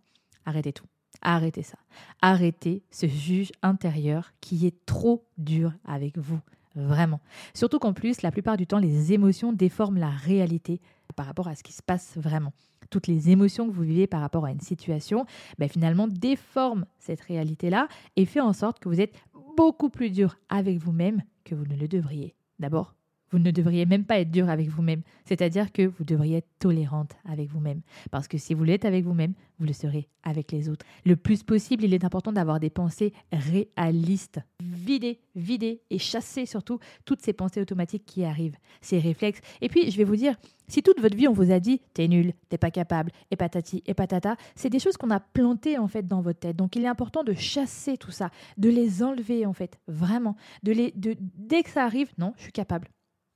Arrêtez 0.47 0.71
tout. 0.71 0.86
Arrêtez 1.21 1.62
ça. 1.62 1.77
Arrêtez 2.21 2.81
ce 2.89 3.05
juge 3.05 3.51
intérieur 3.62 4.31
qui 4.39 4.65
est 4.65 4.86
trop 4.86 5.27
dur 5.38 5.73
avec 5.83 6.17
vous. 6.17 6.39
Vraiment. 6.73 7.19
Surtout 7.53 7.79
qu'en 7.79 7.91
plus, 7.91 8.21
la 8.21 8.31
plupart 8.31 8.55
du 8.55 8.65
temps, 8.65 8.79
les 8.79 9.12
émotions 9.12 9.51
déforment 9.51 9.97
la 9.97 10.10
réalité 10.10 10.79
par 11.17 11.25
rapport 11.25 11.49
à 11.49 11.55
ce 11.55 11.63
qui 11.63 11.73
se 11.73 11.83
passe 11.83 12.15
vraiment. 12.15 12.53
Toutes 12.89 13.07
les 13.07 13.29
émotions 13.29 13.67
que 13.67 13.73
vous 13.73 13.83
vivez 13.83 14.07
par 14.07 14.21
rapport 14.21 14.45
à 14.45 14.51
une 14.51 14.62
situation, 14.62 15.25
ben 15.57 15.67
finalement, 15.67 16.07
déforment 16.07 16.86
cette 16.97 17.19
réalité-là 17.21 17.89
et 18.15 18.25
fait 18.25 18.39
en 18.39 18.53
sorte 18.53 18.79
que 18.79 18.88
vous 18.88 19.01
êtes 19.01 19.15
beaucoup 19.57 19.89
plus 19.89 20.12
dur 20.12 20.38
avec 20.47 20.77
vous-même 20.77 21.23
que 21.43 21.55
vous 21.55 21.65
ne 21.65 21.75
le 21.75 21.89
devriez. 21.89 22.36
D'abord, 22.60 22.95
vous 23.31 23.39
ne 23.39 23.51
devriez 23.51 23.85
même 23.85 24.05
pas 24.05 24.19
être 24.19 24.31
dur 24.31 24.49
avec 24.49 24.69
vous-même. 24.69 25.01
C'est-à-dire 25.25 25.71
que 25.71 25.83
vous 25.83 26.03
devriez 26.03 26.37
être 26.37 26.49
tolérante 26.59 27.15
avec 27.25 27.49
vous-même. 27.49 27.81
Parce 28.11 28.27
que 28.27 28.37
si 28.37 28.53
vous 28.53 28.63
l'êtes 28.63 28.85
avec 28.85 29.03
vous-même, 29.03 29.33
vous 29.59 29.65
le 29.65 29.73
serez 29.73 30.07
avec 30.23 30.51
les 30.51 30.69
autres. 30.69 30.85
Le 31.05 31.15
plus 31.15 31.43
possible, 31.43 31.83
il 31.83 31.93
est 31.93 32.05
important 32.05 32.31
d'avoir 32.31 32.59
des 32.59 32.69
pensées 32.69 33.13
réalistes. 33.31 34.39
Vider, 34.61 35.19
vider 35.35 35.81
et 35.89 35.97
chasser 35.97 36.45
surtout 36.45 36.79
toutes 37.05 37.21
ces 37.21 37.33
pensées 37.33 37.61
automatiques 37.61 38.05
qui 38.05 38.23
arrivent, 38.23 38.57
ces 38.81 38.99
réflexes. 38.99 39.41
Et 39.61 39.69
puis, 39.69 39.89
je 39.89 39.97
vais 39.97 40.03
vous 40.03 40.15
dire, 40.15 40.35
si 40.67 40.83
toute 40.83 40.99
votre 40.99 41.15
vie 41.15 41.27
on 41.27 41.33
vous 41.33 41.51
a 41.51 41.59
dit 41.59 41.81
t'es 41.93 42.07
nul, 42.07 42.33
t'es 42.49 42.57
pas 42.57 42.71
capable, 42.71 43.11
et 43.31 43.35
patati 43.35 43.83
et 43.85 43.93
patata, 43.93 44.35
c'est 44.55 44.69
des 44.69 44.79
choses 44.79 44.97
qu'on 44.97 45.11
a 45.11 45.19
plantées 45.19 45.77
en 45.77 45.87
fait 45.87 46.05
dans 46.05 46.21
votre 46.21 46.39
tête. 46.39 46.57
Donc 46.57 46.75
il 46.75 46.83
est 46.83 46.89
important 46.89 47.23
de 47.23 47.33
chasser 47.33 47.97
tout 47.97 48.11
ça, 48.11 48.29
de 48.57 48.69
les 48.69 49.01
enlever 49.01 49.45
en 49.45 49.53
fait, 49.53 49.79
vraiment, 49.87 50.35
de 50.63 50.73
les, 50.73 50.93
dès 50.95 51.63
que 51.63 51.69
ça 51.69 51.83
arrive, 51.83 52.11
non, 52.17 52.33
je 52.37 52.43
suis 52.43 52.51
capable. 52.51 52.89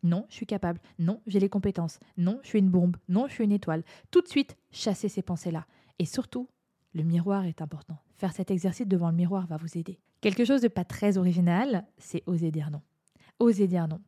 Non, 0.04 0.26
je 0.30 0.36
suis 0.36 0.46
capable. 0.46 0.80
Non, 1.00 1.22
j'ai 1.28 1.40
les 1.40 1.50
compétences. 1.50 2.00
Non, 2.18 2.40
je 2.44 2.50
suis 2.50 2.60
une 2.60 2.70
bombe. 2.70 2.98
Non, 3.08 3.28
je 3.28 3.34
suis 3.34 3.44
une 3.44 3.52
étoile. 3.52 3.84
Tout 4.10 4.22
de 4.22 4.28
suite, 4.28 4.58
chasser 4.72 5.10
ces 5.10 5.22
pensées-là. 5.22 5.66
Et 6.00 6.06
surtout, 6.06 6.48
le 6.94 7.04
miroir 7.04 7.46
est 7.46 7.62
important. 7.62 7.98
Faire 8.18 8.34
cet 8.34 8.52
exercice 8.52 8.88
devant 8.88 9.10
le 9.10 9.16
miroir 9.16 9.48
va 9.48 9.58
vous 9.58 9.78
aider. 9.78 10.00
Quelque 10.22 10.46
chose 10.46 10.62
de 10.62 10.68
pas 10.68 10.86
très 10.86 11.18
original, 11.18 11.86
c'est 11.98 12.24
oser 12.28 12.52
dire 12.52 12.70
non. 12.70 12.82
Oser 13.40 13.68
dire 13.68 13.88
non, 13.88 14.00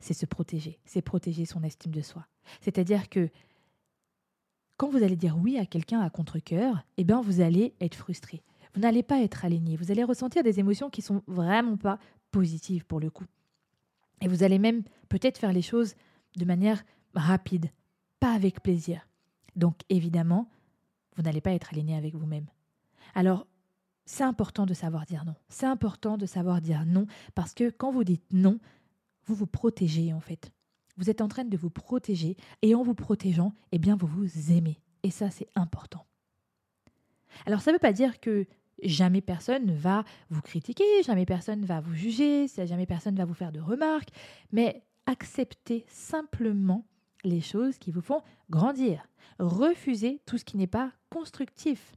c'est 0.00 0.14
se 0.14 0.26
protéger, 0.26 0.80
c'est 0.84 1.02
protéger 1.02 1.44
son 1.44 1.62
estime 1.62 1.92
de 1.92 2.02
soi. 2.02 2.26
C'est-à-dire 2.60 3.08
que 3.08 3.30
quand 4.76 4.88
vous 4.88 5.02
allez 5.02 5.16
dire 5.16 5.36
oui 5.38 5.58
à 5.58 5.66
quelqu'un 5.66 6.00
à 6.00 6.10
contre-coeur, 6.10 6.84
eh 6.96 7.04
bien 7.04 7.20
vous 7.20 7.40
allez 7.40 7.74
être 7.80 7.94
frustré. 7.94 8.42
Vous 8.74 8.80
n'allez 8.80 9.02
pas 9.02 9.20
être 9.20 9.44
aligné, 9.44 9.76
vous 9.76 9.90
allez 9.90 10.04
ressentir 10.04 10.42
des 10.42 10.58
émotions 10.58 10.90
qui 10.90 11.02
sont 11.02 11.22
vraiment 11.26 11.76
pas 11.76 11.98
positives 12.30 12.84
pour 12.86 12.98
le 12.98 13.10
coup. 13.10 13.26
Et 14.20 14.28
vous 14.28 14.42
allez 14.42 14.58
même 14.58 14.82
peut-être 15.10 15.36
faire 15.36 15.52
les 15.52 15.60
choses 15.60 15.94
de 16.36 16.46
manière 16.46 16.82
rapide, 17.14 17.70
pas 18.18 18.32
avec 18.32 18.62
plaisir. 18.62 19.06
Donc 19.56 19.80
évidemment, 19.90 20.48
vous 21.16 21.22
n'allez 21.22 21.42
pas 21.42 21.52
être 21.52 21.72
aligné 21.72 21.96
avec 21.96 22.14
vous-même. 22.14 22.46
Alors, 23.14 23.46
c'est 24.06 24.24
important 24.24 24.64
de 24.64 24.72
savoir 24.72 25.04
dire 25.04 25.24
non. 25.26 25.34
C'est 25.50 25.66
important 25.66 26.16
de 26.16 26.24
savoir 26.24 26.62
dire 26.62 26.86
non 26.86 27.06
parce 27.34 27.52
que 27.52 27.68
quand 27.68 27.92
vous 27.92 28.04
dites 28.04 28.24
non, 28.32 28.58
vous 29.26 29.34
vous 29.34 29.46
protégez 29.46 30.14
en 30.14 30.20
fait. 30.20 30.50
Vous 30.96 31.10
êtes 31.10 31.20
en 31.20 31.28
train 31.28 31.44
de 31.44 31.56
vous 31.56 31.70
protéger 31.70 32.36
et 32.62 32.74
en 32.74 32.82
vous 32.82 32.94
protégeant, 32.94 33.52
eh 33.72 33.78
bien 33.78 33.96
vous 33.96 34.06
vous 34.06 34.52
aimez. 34.52 34.80
Et 35.02 35.10
ça, 35.10 35.30
c'est 35.30 35.48
important. 35.54 36.06
Alors 37.46 37.60
ça 37.60 37.70
ne 37.70 37.76
veut 37.76 37.80
pas 37.80 37.92
dire 37.92 38.20
que 38.20 38.46
Jamais 38.82 39.20
personne 39.20 39.72
va 39.72 40.04
vous 40.30 40.40
critiquer, 40.40 40.84
jamais 41.04 41.26
personne 41.26 41.64
va 41.64 41.80
vous 41.80 41.94
juger, 41.94 42.46
jamais 42.48 42.86
personne 42.86 43.14
va 43.14 43.24
vous 43.24 43.34
faire 43.34 43.52
de 43.52 43.60
remarques, 43.60 44.10
mais 44.52 44.82
acceptez 45.06 45.84
simplement 45.88 46.84
les 47.24 47.40
choses 47.40 47.78
qui 47.78 47.90
vous 47.90 48.00
font 48.00 48.22
grandir. 48.48 49.06
Refusez 49.38 50.20
tout 50.26 50.38
ce 50.38 50.44
qui 50.44 50.56
n'est 50.56 50.66
pas 50.66 50.92
constructif. 51.10 51.92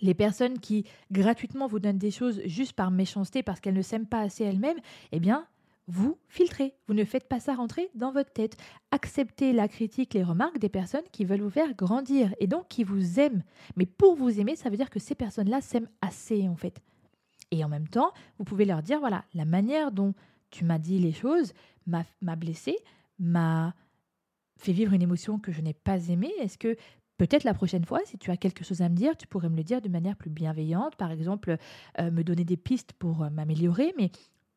Les 0.00 0.14
personnes 0.14 0.58
qui 0.58 0.84
gratuitement 1.12 1.66
vous 1.66 1.78
donnent 1.78 1.98
des 1.98 2.10
choses 2.10 2.40
juste 2.46 2.72
par 2.72 2.90
méchanceté 2.90 3.42
parce 3.42 3.60
qu'elles 3.60 3.74
ne 3.74 3.82
s'aiment 3.82 4.06
pas 4.06 4.20
assez 4.20 4.44
elles-mêmes, 4.44 4.80
eh 5.12 5.20
bien, 5.20 5.46
vous 5.86 6.18
filtrez. 6.28 6.74
Vous 6.88 6.94
ne 6.94 7.04
faites 7.04 7.28
pas 7.28 7.40
ça 7.40 7.54
rentrer 7.54 7.90
dans 7.94 8.10
votre 8.10 8.32
tête. 8.32 8.56
Acceptez 8.90 9.52
la 9.52 9.68
critique, 9.68 10.14
les 10.14 10.22
remarques 10.22 10.58
des 10.58 10.68
personnes 10.68 11.04
qui 11.12 11.24
veulent 11.24 11.42
vous 11.42 11.50
faire 11.50 11.74
grandir 11.74 12.34
et 12.40 12.46
donc 12.46 12.68
qui 12.68 12.84
vous 12.84 13.20
aiment. 13.20 13.42
Mais 13.76 13.86
pour 13.86 14.14
vous 14.14 14.40
aimer, 14.40 14.56
ça 14.56 14.70
veut 14.70 14.76
dire 14.76 14.90
que 14.90 14.98
ces 14.98 15.14
personnes-là 15.14 15.60
s'aiment 15.60 15.90
assez 16.00 16.48
en 16.48 16.56
fait. 16.56 16.80
Et 17.50 17.64
en 17.64 17.68
même 17.68 17.88
temps, 17.88 18.12
vous 18.38 18.44
pouvez 18.44 18.64
leur 18.64 18.82
dire, 18.82 18.98
voilà, 18.98 19.24
la 19.34 19.44
manière 19.44 19.92
dont 19.92 20.14
tu 20.50 20.64
m'as 20.64 20.78
dit 20.78 20.98
les 20.98 21.12
choses 21.12 21.52
m'a 21.86 22.36
blessé, 22.36 22.76
m'a 23.18 23.74
fait 24.56 24.72
vivre 24.72 24.92
une 24.92 25.02
émotion 25.02 25.38
que 25.38 25.52
je 25.52 25.60
n'ai 25.60 25.74
pas 25.74 26.08
aimée. 26.08 26.32
Est-ce 26.40 26.58
que 26.58 26.76
Peut-être 27.16 27.44
la 27.44 27.54
prochaine 27.54 27.84
fois, 27.84 28.00
si 28.04 28.18
tu 28.18 28.32
as 28.32 28.36
quelque 28.36 28.64
chose 28.64 28.82
à 28.82 28.88
me 28.88 28.96
dire, 28.96 29.16
tu 29.16 29.28
pourrais 29.28 29.48
me 29.48 29.56
le 29.56 29.62
dire 29.62 29.80
de 29.80 29.88
manière 29.88 30.16
plus 30.16 30.30
bienveillante, 30.30 30.96
par 30.96 31.12
exemple, 31.12 31.56
euh, 32.00 32.10
me 32.10 32.24
donner 32.24 32.44
des 32.44 32.56
pistes 32.56 32.92
pour 32.92 33.22
euh, 33.22 33.30
m'améliorer, 33.30 33.94
mais 33.96 34.10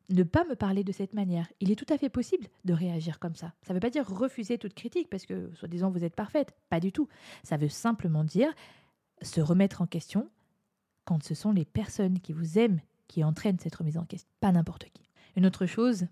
ne 0.08 0.24
pas 0.24 0.44
me 0.44 0.56
parler 0.56 0.82
de 0.82 0.90
cette 0.90 1.14
manière. 1.14 1.46
Il 1.60 1.70
est 1.70 1.76
tout 1.76 1.92
à 1.92 1.98
fait 1.98 2.08
possible 2.08 2.48
de 2.64 2.72
réagir 2.72 3.20
comme 3.20 3.36
ça. 3.36 3.52
Ça 3.62 3.72
ne 3.72 3.74
veut 3.74 3.80
pas 3.80 3.90
dire 3.90 4.08
refuser 4.08 4.58
toute 4.58 4.74
critique 4.74 5.08
parce 5.08 5.24
que, 5.24 5.52
soi-disant, 5.54 5.90
vous 5.90 6.02
êtes 6.02 6.16
parfaite. 6.16 6.52
Pas 6.68 6.80
du 6.80 6.90
tout. 6.90 7.08
Ça 7.44 7.56
veut 7.56 7.68
simplement 7.68 8.24
dire 8.24 8.52
se 9.22 9.40
remettre 9.40 9.80
en 9.80 9.86
question 9.86 10.28
quand 11.04 11.22
ce 11.22 11.34
sont 11.34 11.52
les 11.52 11.64
personnes 11.64 12.18
qui 12.20 12.32
vous 12.32 12.58
aiment 12.58 12.80
qui 13.06 13.24
entraînent 13.24 13.58
cette 13.58 13.74
remise 13.74 13.96
en 13.96 14.04
question, 14.04 14.28
pas 14.40 14.52
n'importe 14.52 14.84
qui. 14.92 15.08
Une 15.36 15.46
autre 15.46 15.64
chose, 15.64 16.06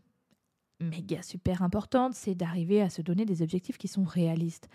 méga 0.80 1.22
super 1.22 1.62
importante, 1.62 2.14
c'est 2.14 2.34
d'arriver 2.34 2.82
à 2.82 2.90
se 2.90 3.02
donner 3.02 3.24
des 3.24 3.42
objectifs 3.42 3.78
qui 3.78 3.88
sont 3.88 4.04
réalistes. 4.04 4.68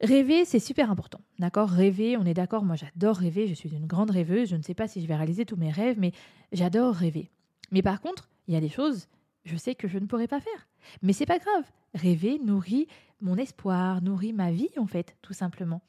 Rêver, 0.00 0.44
c'est 0.44 0.60
super 0.60 0.90
important. 0.90 1.20
D'accord? 1.38 1.68
Rêver, 1.68 2.16
on 2.16 2.24
est 2.24 2.34
d'accord, 2.34 2.64
moi 2.64 2.76
j'adore 2.76 3.16
rêver, 3.16 3.48
je 3.48 3.54
suis 3.54 3.70
une 3.70 3.86
grande 3.86 4.10
rêveuse, 4.10 4.48
je 4.48 4.56
ne 4.56 4.62
sais 4.62 4.74
pas 4.74 4.86
si 4.86 5.00
je 5.00 5.06
vais 5.08 5.16
réaliser 5.16 5.44
tous 5.44 5.56
mes 5.56 5.72
rêves, 5.72 5.98
mais 5.98 6.12
j'adore 6.52 6.94
rêver. 6.94 7.30
Mais 7.72 7.82
par 7.82 8.00
contre, 8.00 8.28
il 8.46 8.54
y 8.54 8.56
a 8.56 8.60
des 8.60 8.68
choses, 8.68 9.08
je 9.44 9.56
sais 9.56 9.74
que 9.74 9.88
je 9.88 9.98
ne 9.98 10.06
pourrai 10.06 10.28
pas 10.28 10.40
faire. 10.40 10.68
Mais 11.02 11.12
c'est 11.12 11.26
pas 11.26 11.38
grave. 11.38 11.64
Rêver 11.94 12.38
nourrit 12.38 12.86
mon 13.20 13.36
espoir, 13.36 14.00
nourrit 14.02 14.32
ma 14.32 14.52
vie, 14.52 14.70
en 14.76 14.86
fait, 14.86 15.16
tout 15.20 15.32
simplement. 15.32 15.82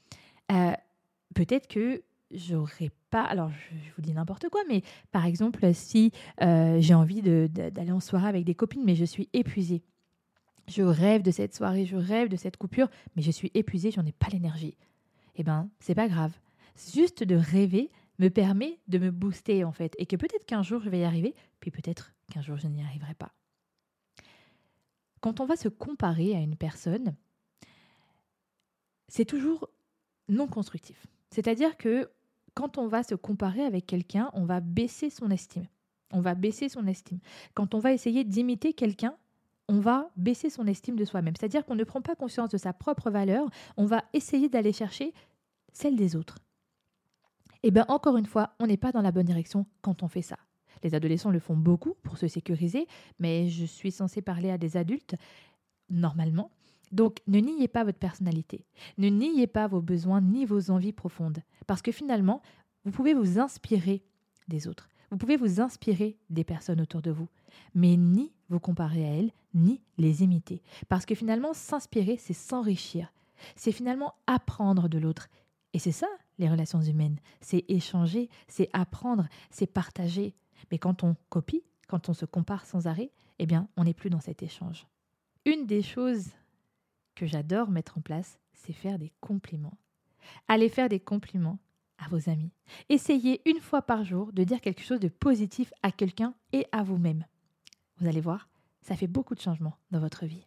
Euh, 0.52 0.74
peut-être 1.36 1.68
que 1.68 2.02
j'aurais 2.32 2.92
pas. 3.10 3.24
Alors, 3.24 3.50
je, 3.52 3.76
vous 3.96 4.02
dis 4.02 4.14
n'importe 4.14 4.50
quoi, 4.50 4.62
mais 4.68 4.84
par 5.12 5.26
exemple, 5.26 5.74
si 5.74 6.12
euh, 6.42 6.80
j'ai 6.80 6.94
envie 6.94 7.22
d'aller 7.22 7.92
en 7.92 8.00
soirée 8.00 8.28
avec 8.28 8.46
des 8.46 8.56
copines, 8.56 8.84
mais 8.86 8.96
je 8.96 9.06
suis 9.06 9.30
épuisée. 9.34 9.84
Je 10.68 10.84
rêve 10.84 11.24
de 11.24 11.32
cette 11.32 11.56
soirée, 11.56 11.86
je 11.86 11.96
rêve 11.96 12.30
de 12.30 12.36
cette 12.36 12.58
coupure, 12.58 12.90
mais 13.16 13.22
je 13.22 13.32
suis 13.32 13.52
épuisée, 13.56 13.92
j'en 13.92 14.06
ai 14.06 14.12
pas 14.12 14.28
l'énergie. 14.32 14.78
Eh 15.36 15.44
ben, 15.44 15.70
c'est 15.80 15.96
pas 15.96 16.08
grave. 16.08 16.34
Juste 16.94 17.24
de 17.24 17.36
rêver, 17.36 17.90
me 18.20 18.30
permet 18.30 18.80
de 18.88 19.00
me 19.00 19.12
booster 19.12 19.64
en 19.64 19.72
fait 19.72 19.96
et 19.98 20.06
que 20.06 20.16
peut-être 20.16 20.46
qu'un 20.46 20.62
jour 20.62 20.82
je 20.82 20.90
vais 20.90 21.00
y 21.00 21.04
arriver, 21.04 21.34
puis 21.60 21.72
peut-être 21.72 22.14
qu'un 22.32 22.42
jour 22.42 22.58
je 22.58 22.68
n'y 22.68 22.84
arriverai 22.84 23.16
pas. 23.16 23.34
Quand 25.22 25.40
on 25.40 25.46
va 25.46 25.56
se 25.56 25.70
comparer 25.70 26.36
à 26.36 26.40
une 26.40 26.56
personne, 26.56 27.16
c'est 29.08 29.26
toujours 29.26 29.70
non 30.28 30.48
constructif. 30.48 31.08
C'est-à-dire 31.32 31.78
que 31.78 32.10
quand 32.60 32.78
on 32.78 32.88
va 32.88 33.04
se 33.04 33.16
comparer 33.16 33.64
avec 33.64 33.86
quelqu'un, 33.86 34.30
on 34.34 34.44
va 34.44 34.60
baisser 34.60 35.10
son 35.10 35.32
estime. 35.32 35.64
On 36.12 36.20
va 36.20 36.36
baisser 36.36 36.68
son 36.68 36.88
estime. 36.88 37.20
Quand 37.54 37.74
on 37.74 37.80
va 37.80 37.94
essayer 37.94 38.26
d'imiter 38.26 38.74
quelqu'un, 38.74 39.16
on 39.70 39.80
va 39.80 40.10
baisser 40.18 40.50
son 40.50 40.68
estime 40.68 40.98
de 40.98 41.06
soi-même. 41.06 41.34
C'est-à-dire 41.40 41.66
qu'on 41.66 41.76
ne 41.76 41.86
prend 41.86 42.02
pas 42.02 42.16
conscience 42.16 42.50
de 42.50 42.58
sa 42.58 42.74
propre 42.74 43.12
valeur, 43.12 43.48
on 43.78 43.86
va 43.86 44.04
essayer 44.12 44.50
d'aller 44.50 44.74
chercher 44.74 45.14
celle 45.72 45.96
des 45.96 46.18
autres. 46.18 46.40
Eh 47.64 47.72
bien, 47.72 47.86
encore 47.88 48.18
une 48.18 48.26
fois, 48.26 48.52
on 48.60 48.68
n'est 48.68 48.76
pas 48.76 48.92
dans 48.92 49.02
la 49.02 49.14
bonne 49.14 49.28
direction 49.28 49.66
quand 49.82 50.04
on 50.04 50.10
fait 50.10 50.22
ça. 50.22 50.38
Les 50.84 50.94
adolescents 50.94 51.32
le 51.32 51.40
font 51.40 51.56
beaucoup 51.56 51.94
pour 52.04 52.18
se 52.18 52.28
sécuriser, 52.28 52.88
mais 53.20 53.48
je 53.48 53.64
suis 53.64 53.94
censée 53.94 54.22
parler 54.22 54.52
à 54.52 54.58
des 54.58 54.76
adultes 54.76 55.16
normalement. 55.90 56.52
Donc, 56.92 57.20
ne 57.28 57.40
niez 57.40 57.68
pas 57.68 57.84
votre 57.84 58.00
personnalité. 58.00 58.66
Ne 58.98 59.10
niez 59.10 59.48
pas 59.48 59.68
vos 59.68 59.82
besoins 59.82 60.22
ni 60.22 60.46
vos 60.46 60.72
envies 60.72 60.94
profondes. 60.94 61.40
Parce 61.68 61.82
que 61.82 61.92
finalement, 61.92 62.42
vous 62.86 62.92
pouvez 62.92 63.14
vous 63.14 63.40
inspirer 63.40 64.04
des 64.48 64.68
autres. 64.68 64.90
Vous 65.12 65.18
pouvez 65.18 65.38
vous 65.38 65.60
inspirer 65.60 66.18
des 66.30 66.44
personnes 66.44 66.82
autour 66.82 67.02
de 67.02 67.12
vous. 67.12 67.28
Mais 67.74 67.98
ni 67.98 68.32
vous 68.50 68.60
comparer 68.60 69.06
à 69.06 69.16
elles, 69.16 69.32
ni 69.54 69.82
les 69.98 70.24
imiter. 70.24 70.62
Parce 70.88 71.06
que 71.06 71.16
finalement, 71.16 71.54
s'inspirer, 71.54 72.18
c'est 72.18 72.34
s'enrichir. 72.34 73.12
C'est 73.56 73.72
finalement 73.72 74.16
apprendre 74.28 74.90
de 74.90 74.98
l'autre. 74.98 75.28
Et 75.74 75.80
c'est 75.80 75.92
ça, 75.92 76.08
les 76.38 76.50
relations 76.50 76.82
humaines. 76.82 77.20
C'est 77.42 77.66
échanger, 77.68 78.30
c'est 78.48 78.70
apprendre, 78.74 79.28
c'est 79.50 79.68
partager. 79.68 80.36
Mais 80.72 80.78
quand 80.78 81.04
on 81.04 81.16
copie, 81.30 81.64
quand 81.88 82.10
on 82.10 82.14
se 82.14 82.26
compare 82.26 82.66
sans 82.66 82.88
arrêt, 82.88 83.12
eh 83.40 83.46
bien, 83.46 83.68
on 83.78 83.84
n'est 83.84 83.94
plus 83.94 84.10
dans 84.10 84.20
cet 84.20 84.44
échange. 84.44 84.88
Une 85.46 85.66
des 85.66 85.82
choses 85.82 86.28
j'adore 87.26 87.70
mettre 87.70 87.98
en 87.98 88.02
place, 88.02 88.40
c'est 88.54 88.74
faire 88.74 89.00
des 89.00 89.12
compliments. 89.22 89.78
Allez 90.48 90.70
faire 90.70 90.90
des 90.90 91.00
compliments 91.00 91.60
à 91.98 92.08
vos 92.10 92.30
amis. 92.30 92.52
Essayez 92.90 93.42
une 93.50 93.60
fois 93.60 93.82
par 93.82 94.04
jour 94.04 94.32
de 94.34 94.44
dire 94.44 94.62
quelque 94.62 94.84
chose 94.84 95.00
de 95.00 95.10
positif 95.10 95.74
à 95.84 95.92
quelqu'un 95.92 96.34
et 96.54 96.66
à 96.72 96.84
vous-même. 96.84 97.26
Vous 97.98 98.08
allez 98.08 98.22
voir, 98.22 98.48
ça 98.82 98.96
fait 98.96 99.08
beaucoup 99.08 99.36
de 99.36 99.42
changements 99.42 99.78
dans 99.92 100.00
votre 100.00 100.26
vie. 100.26 100.46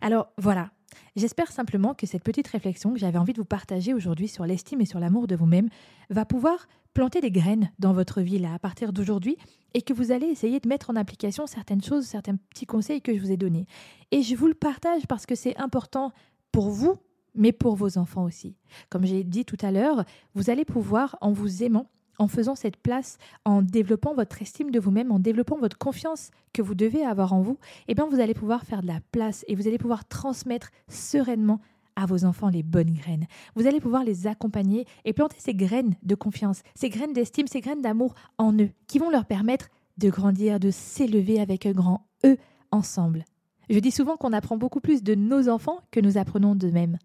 Alors 0.00 0.32
voilà, 0.38 0.70
j'espère 1.16 1.52
simplement 1.52 1.94
que 1.94 2.06
cette 2.06 2.24
petite 2.24 2.48
réflexion 2.48 2.92
que 2.92 2.98
j'avais 2.98 3.18
envie 3.18 3.32
de 3.32 3.38
vous 3.38 3.44
partager 3.44 3.94
aujourd'hui 3.94 4.28
sur 4.28 4.44
l'estime 4.44 4.80
et 4.80 4.86
sur 4.86 5.00
l'amour 5.00 5.26
de 5.26 5.36
vous-même 5.36 5.68
va 6.08 6.24
pouvoir 6.24 6.66
planter 6.94 7.20
des 7.20 7.30
graines 7.30 7.70
dans 7.78 7.92
votre 7.92 8.20
vie 8.20 8.38
là 8.38 8.54
à 8.54 8.58
partir 8.58 8.92
d'aujourd'hui 8.92 9.36
et 9.74 9.82
que 9.82 9.92
vous 9.92 10.10
allez 10.12 10.26
essayer 10.26 10.60
de 10.60 10.68
mettre 10.68 10.90
en 10.90 10.96
application 10.96 11.46
certaines 11.46 11.82
choses, 11.82 12.04
certains 12.04 12.36
petits 12.36 12.66
conseils 12.66 13.00
que 13.00 13.14
je 13.14 13.20
vous 13.20 13.30
ai 13.30 13.36
donnés. 13.36 13.66
Et 14.10 14.22
je 14.22 14.34
vous 14.34 14.48
le 14.48 14.54
partage 14.54 15.06
parce 15.06 15.26
que 15.26 15.34
c'est 15.34 15.56
important 15.58 16.12
pour 16.50 16.70
vous, 16.70 16.96
mais 17.34 17.52
pour 17.52 17.76
vos 17.76 17.98
enfants 17.98 18.24
aussi. 18.24 18.56
Comme 18.88 19.06
j'ai 19.06 19.22
dit 19.22 19.44
tout 19.44 19.58
à 19.60 19.70
l'heure, 19.70 20.04
vous 20.34 20.50
allez 20.50 20.64
pouvoir, 20.64 21.16
en 21.20 21.32
vous 21.32 21.62
aimant, 21.62 21.86
en 22.20 22.28
faisant 22.28 22.54
cette 22.54 22.76
place, 22.76 23.16
en 23.46 23.62
développant 23.62 24.14
votre 24.14 24.42
estime 24.42 24.70
de 24.70 24.78
vous-même, 24.78 25.10
en 25.10 25.18
développant 25.18 25.58
votre 25.58 25.78
confiance 25.78 26.30
que 26.52 26.60
vous 26.60 26.74
devez 26.74 27.02
avoir 27.02 27.32
en 27.32 27.40
vous, 27.40 27.58
eh 27.88 27.94
bien 27.94 28.06
vous 28.06 28.20
allez 28.20 28.34
pouvoir 28.34 28.64
faire 28.64 28.82
de 28.82 28.86
la 28.86 29.00
place 29.10 29.42
et 29.48 29.54
vous 29.54 29.66
allez 29.66 29.78
pouvoir 29.78 30.06
transmettre 30.06 30.70
sereinement 30.86 31.60
à 31.96 32.04
vos 32.04 32.26
enfants 32.26 32.50
les 32.50 32.62
bonnes 32.62 32.92
graines. 32.92 33.26
Vous 33.56 33.66
allez 33.66 33.80
pouvoir 33.80 34.04
les 34.04 34.26
accompagner 34.26 34.84
et 35.06 35.14
planter 35.14 35.38
ces 35.38 35.54
graines 35.54 35.94
de 36.02 36.14
confiance, 36.14 36.60
ces 36.74 36.90
graines 36.90 37.14
d'estime, 37.14 37.46
ces 37.46 37.62
graines 37.62 37.80
d'amour 37.80 38.14
en 38.36 38.52
eux, 38.52 38.70
qui 38.86 38.98
vont 38.98 39.10
leur 39.10 39.24
permettre 39.24 39.68
de 39.96 40.10
grandir, 40.10 40.60
de 40.60 40.70
s'élever 40.70 41.40
avec 41.40 41.64
un 41.64 41.72
grand 41.72 42.06
E 42.26 42.36
ensemble. 42.70 43.24
Je 43.70 43.78
dis 43.78 43.90
souvent 43.90 44.18
qu'on 44.18 44.34
apprend 44.34 44.58
beaucoup 44.58 44.80
plus 44.80 45.02
de 45.02 45.14
nos 45.14 45.48
enfants 45.48 45.80
que 45.90 46.00
nous 46.00 46.18
apprenons 46.18 46.54
d'eux-mêmes. 46.54 46.98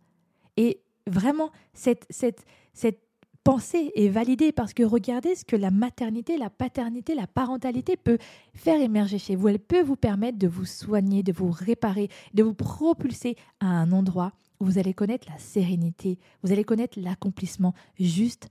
Et 0.57 0.81
vraiment, 1.07 1.51
cette, 1.73 2.05
cette, 2.09 2.43
cette 2.73 3.04
pensée 3.45 3.91
est 3.95 4.09
validée 4.09 4.51
parce 4.51 4.73
que 4.73 4.81
regardez 4.81 5.35
ce 5.35 5.45
que 5.45 5.55
la 5.55 5.69
maternité, 5.69 6.35
la 6.35 6.49
paternité, 6.49 7.13
la 7.13 7.27
parentalité 7.27 7.95
peut 7.95 8.17
faire 8.55 8.81
émerger 8.81 9.19
chez 9.19 9.35
vous. 9.35 9.47
Elle 9.47 9.59
peut 9.59 9.83
vous 9.83 9.95
permettre 9.95 10.39
de 10.39 10.47
vous 10.47 10.65
soigner, 10.65 11.21
de 11.21 11.31
vous 11.31 11.51
réparer, 11.51 12.09
de 12.33 12.41
vous 12.41 12.55
propulser 12.55 13.37
à 13.59 13.67
un 13.67 13.91
endroit 13.91 14.33
où 14.59 14.65
vous 14.65 14.79
allez 14.79 14.95
connaître 14.95 15.27
la 15.29 15.37
sérénité, 15.37 16.17
vous 16.41 16.51
allez 16.51 16.63
connaître 16.63 16.99
l'accomplissement 16.99 17.75
juste 17.99 18.49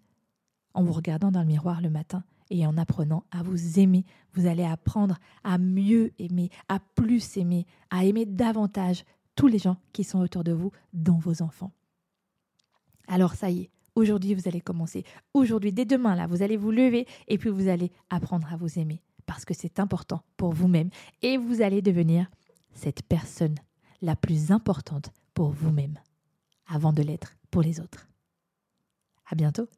en 0.74 0.84
vous 0.84 0.92
regardant 0.92 1.32
dans 1.32 1.40
le 1.40 1.46
miroir 1.46 1.80
le 1.80 1.90
matin 1.90 2.22
et 2.50 2.64
en 2.64 2.76
apprenant 2.78 3.24
à 3.32 3.42
vous 3.42 3.80
aimer. 3.80 4.04
Vous 4.34 4.46
allez 4.46 4.64
apprendre 4.64 5.18
à 5.42 5.58
mieux 5.58 6.12
aimer, 6.20 6.50
à 6.68 6.78
plus 6.78 7.36
aimer, 7.36 7.66
à 7.90 8.04
aimer 8.04 8.26
davantage 8.26 9.04
tous 9.34 9.48
les 9.48 9.58
gens 9.58 9.76
qui 9.92 10.04
sont 10.04 10.20
autour 10.20 10.44
de 10.44 10.52
vous, 10.52 10.70
dont 10.92 11.18
vos 11.18 11.42
enfants. 11.42 11.72
Alors 13.08 13.34
ça 13.34 13.50
y 13.50 13.62
est, 13.62 13.70
aujourd'hui 13.94 14.34
vous 14.34 14.48
allez 14.48 14.60
commencer. 14.60 15.04
Aujourd'hui, 15.32 15.72
dès 15.72 15.84
demain, 15.84 16.14
là, 16.14 16.26
vous 16.26 16.42
allez 16.42 16.56
vous 16.56 16.70
lever 16.70 17.06
et 17.28 17.38
puis 17.38 17.50
vous 17.50 17.68
allez 17.68 17.92
apprendre 18.10 18.52
à 18.52 18.56
vous 18.56 18.78
aimer 18.78 19.02
parce 19.26 19.44
que 19.44 19.54
c'est 19.54 19.80
important 19.80 20.22
pour 20.36 20.52
vous-même 20.52 20.90
et 21.22 21.36
vous 21.36 21.62
allez 21.62 21.82
devenir 21.82 22.30
cette 22.72 23.02
personne 23.02 23.54
la 24.02 24.16
plus 24.16 24.50
importante 24.50 25.10
pour 25.32 25.50
vous-même 25.50 25.98
avant 26.66 26.92
de 26.92 27.02
l'être 27.02 27.36
pour 27.50 27.62
les 27.62 27.80
autres. 27.80 28.08
À 29.26 29.34
bientôt. 29.34 29.68